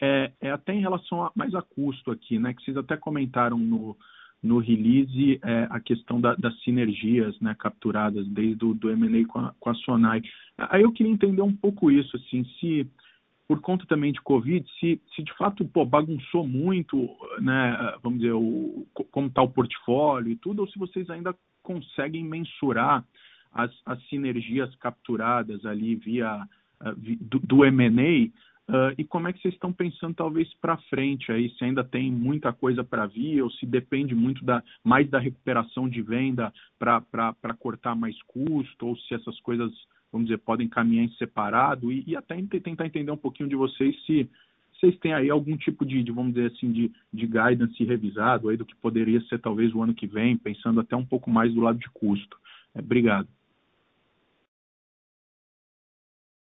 [0.00, 3.58] é, é até em relação a, mais a custo aqui, né, que vocês até comentaram
[3.58, 3.96] no,
[4.42, 9.38] no release é, a questão da, das sinergias né, capturadas desde o do M&A com
[9.38, 10.22] a, com a Sonai.
[10.58, 12.86] Aí eu queria entender um pouco isso, assim, se
[13.46, 17.08] por conta também de Covid, se, se de fato pô, bagunçou muito,
[17.40, 22.24] né, vamos dizer, o, como está o portfólio e tudo, ou se vocês ainda conseguem
[22.24, 23.04] mensurar
[23.54, 26.46] as, as sinergias capturadas ali via
[27.20, 28.30] do, do M&A
[28.66, 32.10] Uh, e como é que vocês estão pensando talvez para frente aí, se ainda tem
[32.10, 37.54] muita coisa para vir ou se depende muito da, mais da recuperação de venda para
[37.58, 39.70] cortar mais custo ou se essas coisas,
[40.10, 43.94] vamos dizer, podem caminhar em separado e, e até tentar entender um pouquinho de vocês
[44.06, 47.84] se, se vocês têm aí algum tipo de, de vamos dizer assim, de, de guidance
[47.84, 51.28] revisado aí do que poderia ser talvez o ano que vem, pensando até um pouco
[51.28, 52.38] mais do lado de custo.
[52.74, 53.28] É, obrigado.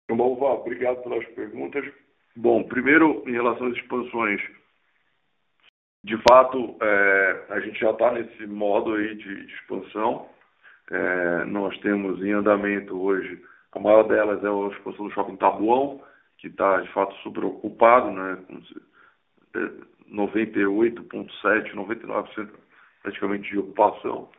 [0.09, 1.85] Bom, Val, obrigado pelas perguntas.
[2.35, 4.41] Bom, primeiro, em relação às expansões,
[6.05, 10.29] de fato, é, a gente já está nesse modo aí de, de expansão.
[10.91, 13.43] É, nós temos em andamento hoje,
[13.73, 16.03] a maior delas é a expansão do Shopping Tabuão,
[16.39, 18.63] que está, de fato, super ocupado, né, com
[20.11, 22.49] 98,7%, 99%
[23.03, 24.31] praticamente de ocupação.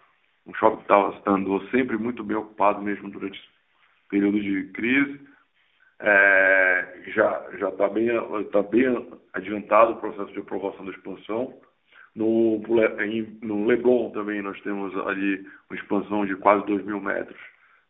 [0.48, 5.20] Um shopping que tá, andou sempre muito bem ocupado, mesmo durante o período de crise.
[6.02, 8.10] É, já está bem,
[8.52, 11.54] tá bem adiantado o processo de aprovação da expansão.
[12.16, 12.62] No,
[13.42, 17.40] no Leblon também nós temos ali uma expansão de quase 2 mil metros,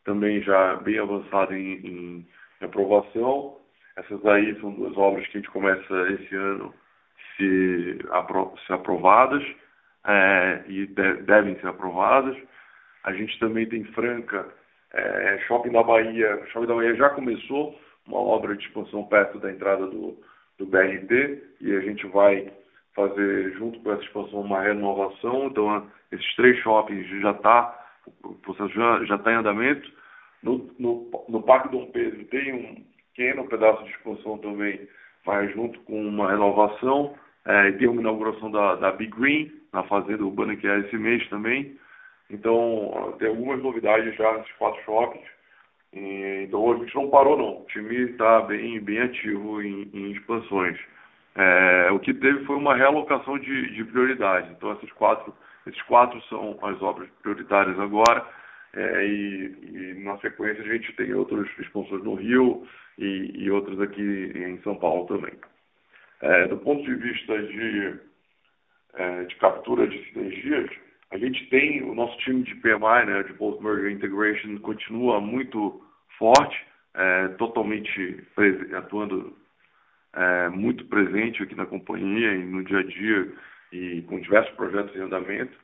[0.04, 2.26] também já bem avançada em, em,
[2.60, 3.56] em aprovação.
[3.96, 6.74] Essas aí são duas obras que a gente começa esse ano
[7.36, 9.42] se, apro ser aprovadas
[10.06, 12.36] é, e de devem ser aprovadas.
[13.04, 14.46] A gente também tem Franca,
[14.92, 16.44] é, Shopping da Bahia.
[16.52, 20.16] Shopping da Bahia já começou uma obra de expansão perto da entrada do,
[20.58, 22.50] do BRT e a gente vai
[22.94, 25.46] fazer junto com essa expansão uma renovação.
[25.46, 27.86] Então, esses três shoppings já está,
[28.74, 29.90] já, já está em andamento.
[30.42, 34.88] No, no, no Parque Dom Pedro tem um pequeno pedaço de expansão também,
[35.26, 37.14] mas junto com uma renovação.
[37.46, 40.96] É, e tem uma inauguração da, da Big Green, na Fazenda Urbana, que é esse
[40.96, 41.78] mês também.
[42.28, 45.26] Então, tem algumas novidades já nesses quatro shoppings.
[45.92, 47.62] E, então, a gente não parou, não.
[47.62, 50.78] O time está bem, bem ativo em, em expansões.
[51.34, 54.52] É, o que teve foi uma realocação de, de prioridade.
[54.52, 55.34] Então, essas quatro,
[55.66, 58.26] esses quatro são as obras prioritárias agora.
[58.72, 62.66] É, e, e, na sequência, a gente tem outras expansões no Rio
[62.98, 65.32] e, e outras aqui em São Paulo também.
[66.20, 67.98] É, do ponto de vista de,
[68.94, 70.70] é, de captura de sinergias,
[71.10, 75.82] a gente tem o nosso time de PMI, né, de Post Merger Integration, continua muito
[76.16, 78.24] forte, é, totalmente
[78.76, 79.36] atuando
[80.14, 83.32] é, muito presente aqui na companhia e no dia a dia
[83.72, 85.56] e com diversos projetos em andamento,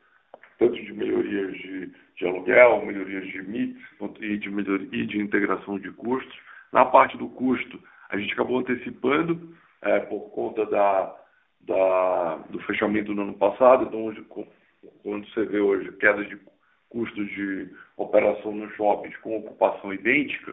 [0.58, 3.80] tanto de melhorias de, de aluguel, melhorias de mix
[4.20, 6.36] e de, melhoria, e de integração de custos.
[6.72, 7.78] Na parte do custo,
[8.08, 11.14] a gente acabou antecipando é, por conta da,
[11.62, 14.24] da, do fechamento do ano passado, então hoje,
[15.06, 16.36] quando você vê hoje queda de
[16.88, 20.52] custos de operação nos shoppings com ocupação idêntica,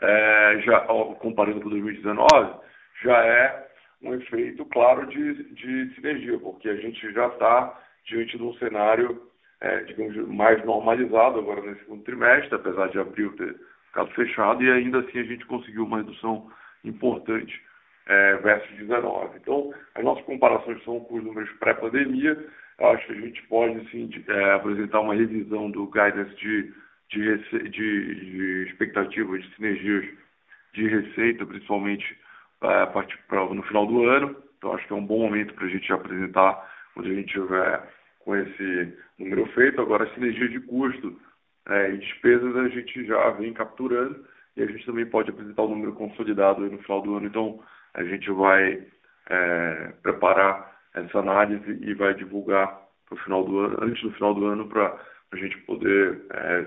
[0.00, 0.80] é, já,
[1.18, 2.60] comparando com 2019,
[3.02, 3.68] já é
[4.00, 9.20] um efeito claro de, de sinergia, porque a gente já está diante de um cenário,
[9.60, 13.56] é, digamos, mais normalizado agora nesse segundo trimestre, apesar de abril ter
[13.88, 16.48] ficado fechado, e ainda assim a gente conseguiu uma redução
[16.84, 17.60] importante
[18.06, 19.38] é, versus 19.
[19.38, 22.38] Então, as nossas comparações são com os números pré-pandemia.
[22.80, 26.72] Acho que a gente pode, sim, de, é, apresentar uma revisão do guidance de,
[27.10, 27.38] de,
[27.70, 30.04] de, de expectativas de sinergias
[30.74, 32.16] de receita, principalmente
[32.62, 34.36] é, partir pra, no final do ano.
[34.56, 37.82] Então, acho que é um bom momento para a gente apresentar quando a gente tiver
[38.20, 39.80] com esse número feito.
[39.80, 41.20] Agora, a sinergia de custo
[41.68, 44.24] é, e despesas a gente já vem capturando
[44.56, 47.26] e a gente também pode apresentar o número consolidado no final do ano.
[47.26, 47.60] Então,
[47.94, 48.86] a gente vai
[49.30, 54.46] é, preparar essa análise e vai divulgar pro final do ano, antes do final do
[54.46, 54.98] ano para
[55.32, 56.66] a gente poder é,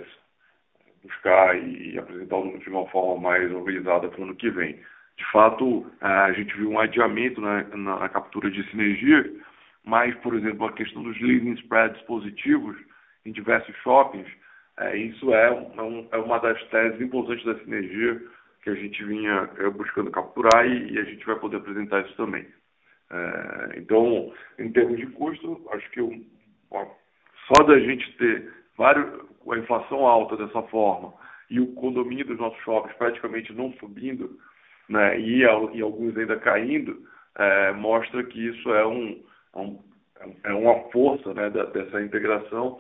[1.04, 4.80] buscar e apresentar o número de uma forma mais organizada para o ano que vem.
[5.18, 9.32] De fato, a gente viu um adiamento na, na captura de sinergia,
[9.84, 12.76] mas, por exemplo, a questão dos leasing spreads positivos
[13.26, 14.28] em diversos shoppings,
[14.78, 18.22] é, isso é, um, é uma das teses importantes da sinergia
[18.64, 22.16] que a gente vinha é, buscando capturar e, e, a gente vai poder apresentar isso
[22.16, 22.48] também.
[23.12, 26.26] É, então, em termos de custo, acho que
[27.48, 29.06] só da gente ter vários,
[29.50, 31.14] a inflação alta dessa forma
[31.50, 34.40] e o condomínio dos nossos shoppings praticamente não subindo,
[34.88, 37.06] né, e, e alguns ainda caindo,
[37.38, 39.22] é, mostra que isso é, um,
[39.56, 39.80] é um
[40.44, 42.78] é uma força né, dessa integração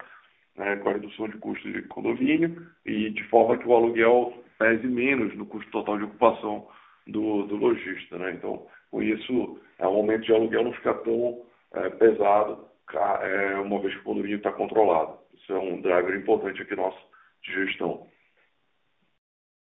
[0.55, 4.87] né, com a redução de custos de condomínio e de forma que o aluguel pese
[4.87, 6.67] menos no custo total de ocupação
[7.07, 8.17] do, do lojista.
[8.17, 8.33] Né?
[8.33, 13.79] Então, com isso, é, o aumento de aluguel não fica tão é, pesado, é, uma
[13.79, 15.17] vez que o condomínio está controlado.
[15.33, 16.99] Isso é um driver importante aqui nosso
[17.41, 18.07] de gestão.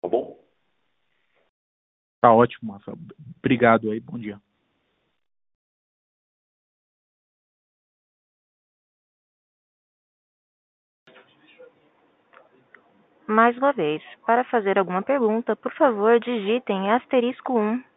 [0.00, 0.40] Tá bom?
[2.22, 2.98] Tá ótimo, Rafael.
[3.38, 4.40] Obrigado aí, bom dia.
[13.26, 17.89] Mais uma vez, para fazer alguma pergunta, por favor digitem asterisco 1.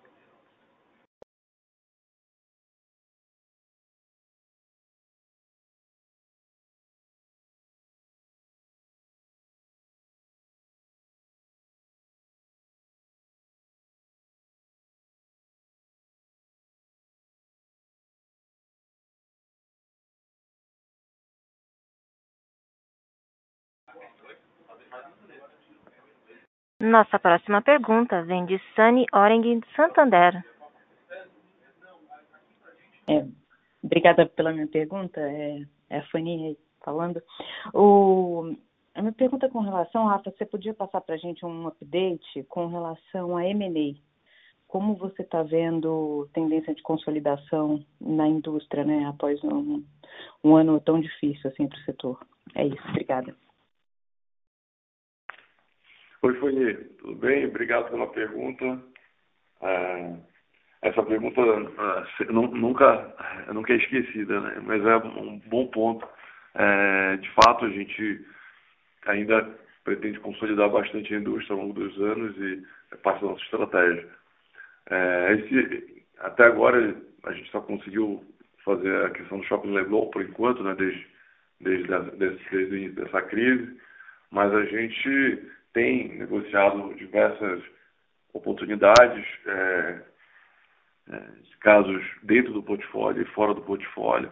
[26.83, 30.43] Nossa próxima pergunta vem de Sunny Oring, Santander.
[33.07, 33.25] É,
[33.81, 35.21] obrigada pela minha pergunta.
[35.21, 37.23] É, é a Fanny falando.
[37.73, 38.53] O,
[38.93, 42.67] a minha pergunta com relação, Rafa, você podia passar para a gente um update com
[42.67, 43.97] relação a M&A?
[44.67, 49.81] Como você está vendo tendência de consolidação na indústria, né, após um,
[50.43, 52.19] um ano tão difícil assim para o setor?
[52.55, 53.33] É isso, obrigada.
[56.25, 57.47] Oi, Fanny, tudo bem?
[57.47, 58.81] Obrigado pela pergunta.
[59.61, 60.15] Ah,
[60.81, 63.13] essa pergunta ah, nunca,
[63.53, 64.61] nunca é esquecida, né?
[64.63, 66.07] mas é um bom ponto.
[66.55, 68.25] É, de fato, a gente
[69.05, 69.43] ainda
[69.83, 72.63] pretende consolidar bastante a indústria ao longo dos anos e
[72.93, 74.07] é parte da nossa estratégia.
[74.91, 78.23] É, esse, até agora, a gente só conseguiu
[78.63, 81.05] fazer a questão do shopping Leblon por enquanto, né, desde,
[81.59, 83.77] desde, desde, desde dessa crise,
[84.31, 87.61] mas a gente tem negociado diversas
[88.33, 90.01] oportunidades, é,
[91.09, 91.23] é,
[91.59, 94.31] casos dentro do portfólio e fora do portfólio.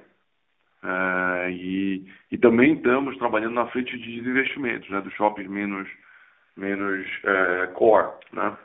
[0.83, 5.87] É, e, e também estamos trabalhando na frente de desinvestimentos, né, dos shoppings menos,
[6.55, 8.13] menos é, core.
[8.33, 8.57] Né?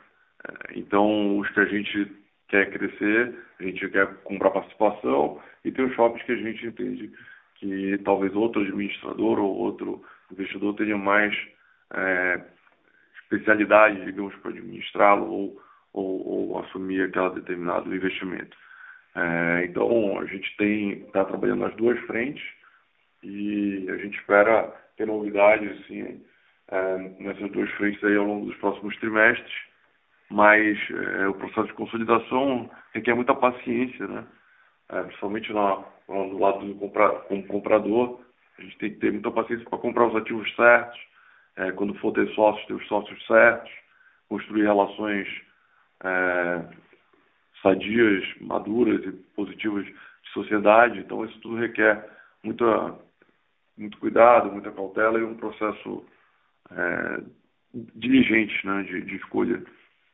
[0.47, 2.11] É, então, os que a gente
[2.47, 7.11] quer crescer, a gente quer comprar participação, e tem os shoppings que a gente entende
[7.55, 11.35] que talvez outro administrador ou outro investidor tenha mais
[11.93, 12.41] é,
[13.27, 15.61] especialidade, digamos, para administrá-lo ou,
[15.93, 18.55] ou, ou, assumir aquele determinado investimento.
[19.15, 22.43] É, então, a gente tem está trabalhando nas duas frentes
[23.23, 26.23] e a gente espera ter novidades assim,
[26.69, 29.53] é, nessas duas frentes aí ao longo dos próximos trimestres,
[30.29, 30.77] mas
[31.19, 34.25] é, o processo de consolidação requer muita paciência, né?
[34.89, 37.09] É, principalmente na, no lado do compra,
[37.47, 38.21] comprador,
[38.57, 40.99] a gente tem que ter muita paciência para comprar os ativos certos,
[41.75, 43.71] quando for ter sócios, ter os sócios certos,
[44.29, 45.27] construir relações
[46.03, 46.65] é,
[47.61, 49.95] sadias, maduras e positivas de
[50.33, 50.99] sociedade.
[50.99, 52.07] Então, isso tudo requer
[52.43, 52.99] muita,
[53.77, 56.05] muito cuidado, muita cautela e um processo
[56.71, 57.23] é,
[57.95, 59.63] diligente né, de, de, escolha,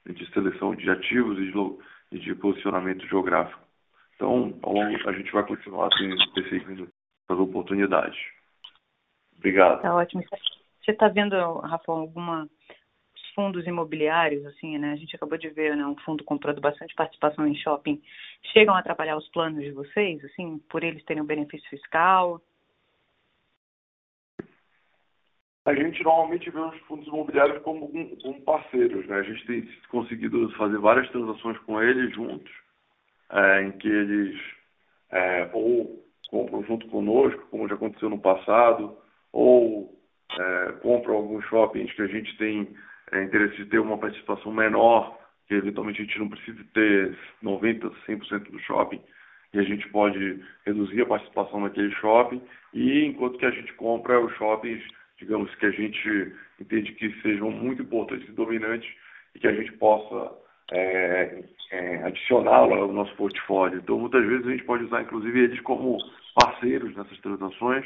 [0.05, 3.61] de seleção de ativos e de, de posicionamento geográfico.
[4.15, 5.89] Então, ao longo, a gente vai continuar
[6.33, 6.87] perseguindo
[7.29, 8.19] as oportunidades.
[9.37, 9.81] Obrigado.
[9.81, 10.23] Tá ótimo.
[10.83, 12.47] Você está vendo, Rafa, alguma
[13.33, 14.91] fundos imobiliários, assim, né?
[14.91, 18.01] A gente acabou de ver, né, um fundo comprando bastante participação em shopping.
[18.51, 22.41] Chegam a atrapalhar os planos de vocês, assim, por eles terem um benefício fiscal?
[25.65, 27.89] A gente normalmente vê os fundos imobiliários como,
[28.21, 29.15] como parceiros, né?
[29.15, 32.51] A gente tem conseguido fazer várias transações com eles juntos,
[33.29, 34.39] é, em que eles
[35.09, 38.97] é, ou compram junto conosco, como já aconteceu no passado,
[39.31, 39.92] ou
[40.81, 42.67] compram alguns shoppings que a gente tem
[43.11, 47.91] é, interesse de ter uma participação menor, que eventualmente a gente não precisa ter 90%,
[48.07, 49.01] 100% do shopping,
[49.53, 52.41] e a gente pode reduzir a participação naquele shopping,
[52.73, 54.83] e enquanto que a gente compra os shoppings,
[55.19, 58.89] digamos que a gente entende que sejam muito importantes e dominantes,
[59.35, 60.31] e que a gente possa
[60.71, 63.79] é, é, adicioná-lo ao nosso portfólio.
[63.79, 65.97] Então, muitas vezes a gente pode usar, inclusive, eles como
[66.35, 67.85] parceiros nessas transações,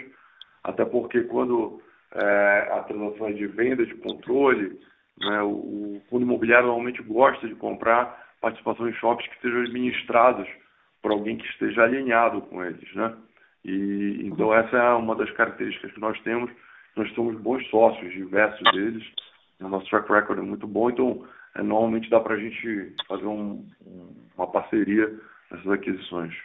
[0.63, 1.81] até porque quando
[2.13, 4.79] é, a transação é de venda, de controle,
[5.19, 5.49] né, o,
[5.97, 10.47] o, fundo imobiliário normalmente gosta de comprar participação em shoppings que sejam administrados
[11.01, 12.93] por alguém que esteja alinhado com eles.
[12.93, 13.17] Né?
[13.65, 16.51] E, então, essa é uma das características que nós temos.
[16.95, 19.03] Nós somos bons sócios, diversos deles.
[19.59, 23.25] O nosso track record é muito bom, então é, normalmente dá para a gente fazer
[23.25, 23.67] um,
[24.37, 25.07] uma parceria
[25.49, 26.35] nessas aquisições.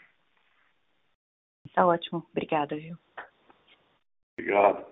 [1.67, 2.27] Está ótimo.
[2.33, 2.97] Obrigada, viu?
[4.39, 4.92] Obrigado.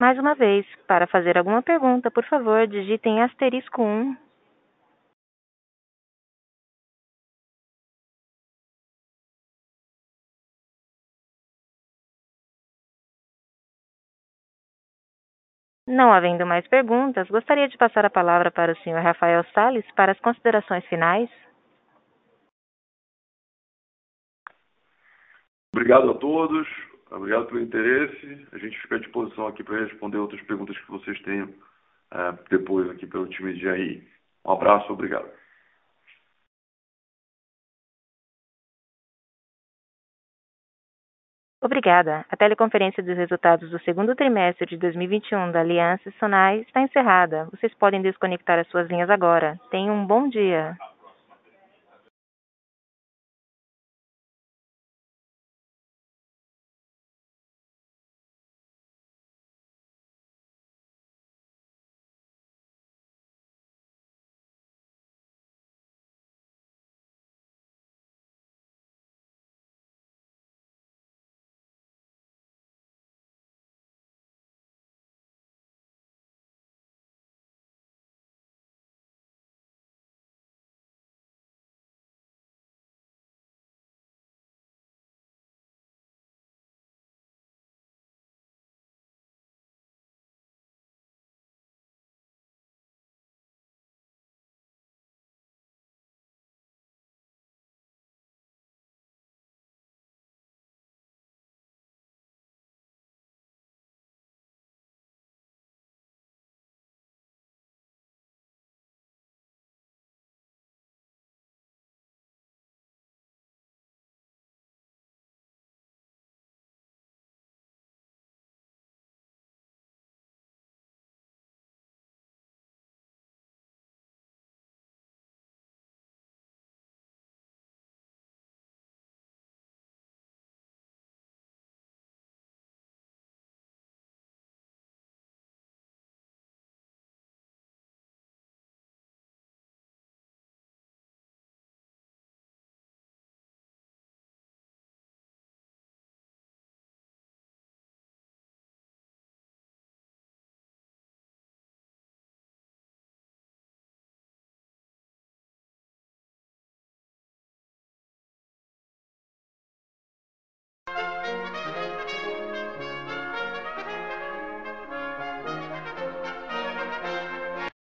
[0.00, 4.16] Mais uma vez, para fazer alguma pergunta, por favor, digitem asterisco 1.
[15.86, 19.02] Não havendo mais perguntas, gostaria de passar a palavra para o Sr.
[19.02, 21.30] Rafael Sales para as considerações finais.
[25.74, 26.68] Obrigado a todos,
[27.10, 28.46] obrigado pelo interesse.
[28.52, 32.90] A gente fica à disposição aqui para responder outras perguntas que vocês tenham uh, depois
[32.90, 34.06] aqui pelo time de aí.
[34.44, 35.28] Um abraço, obrigado.
[41.62, 42.26] Obrigada.
[42.28, 47.48] A teleconferência dos resultados do segundo trimestre de 2021 da Aliança Sonai está encerrada.
[47.52, 49.58] Vocês podem desconectar as suas linhas agora.
[49.70, 50.76] Tenham um bom dia.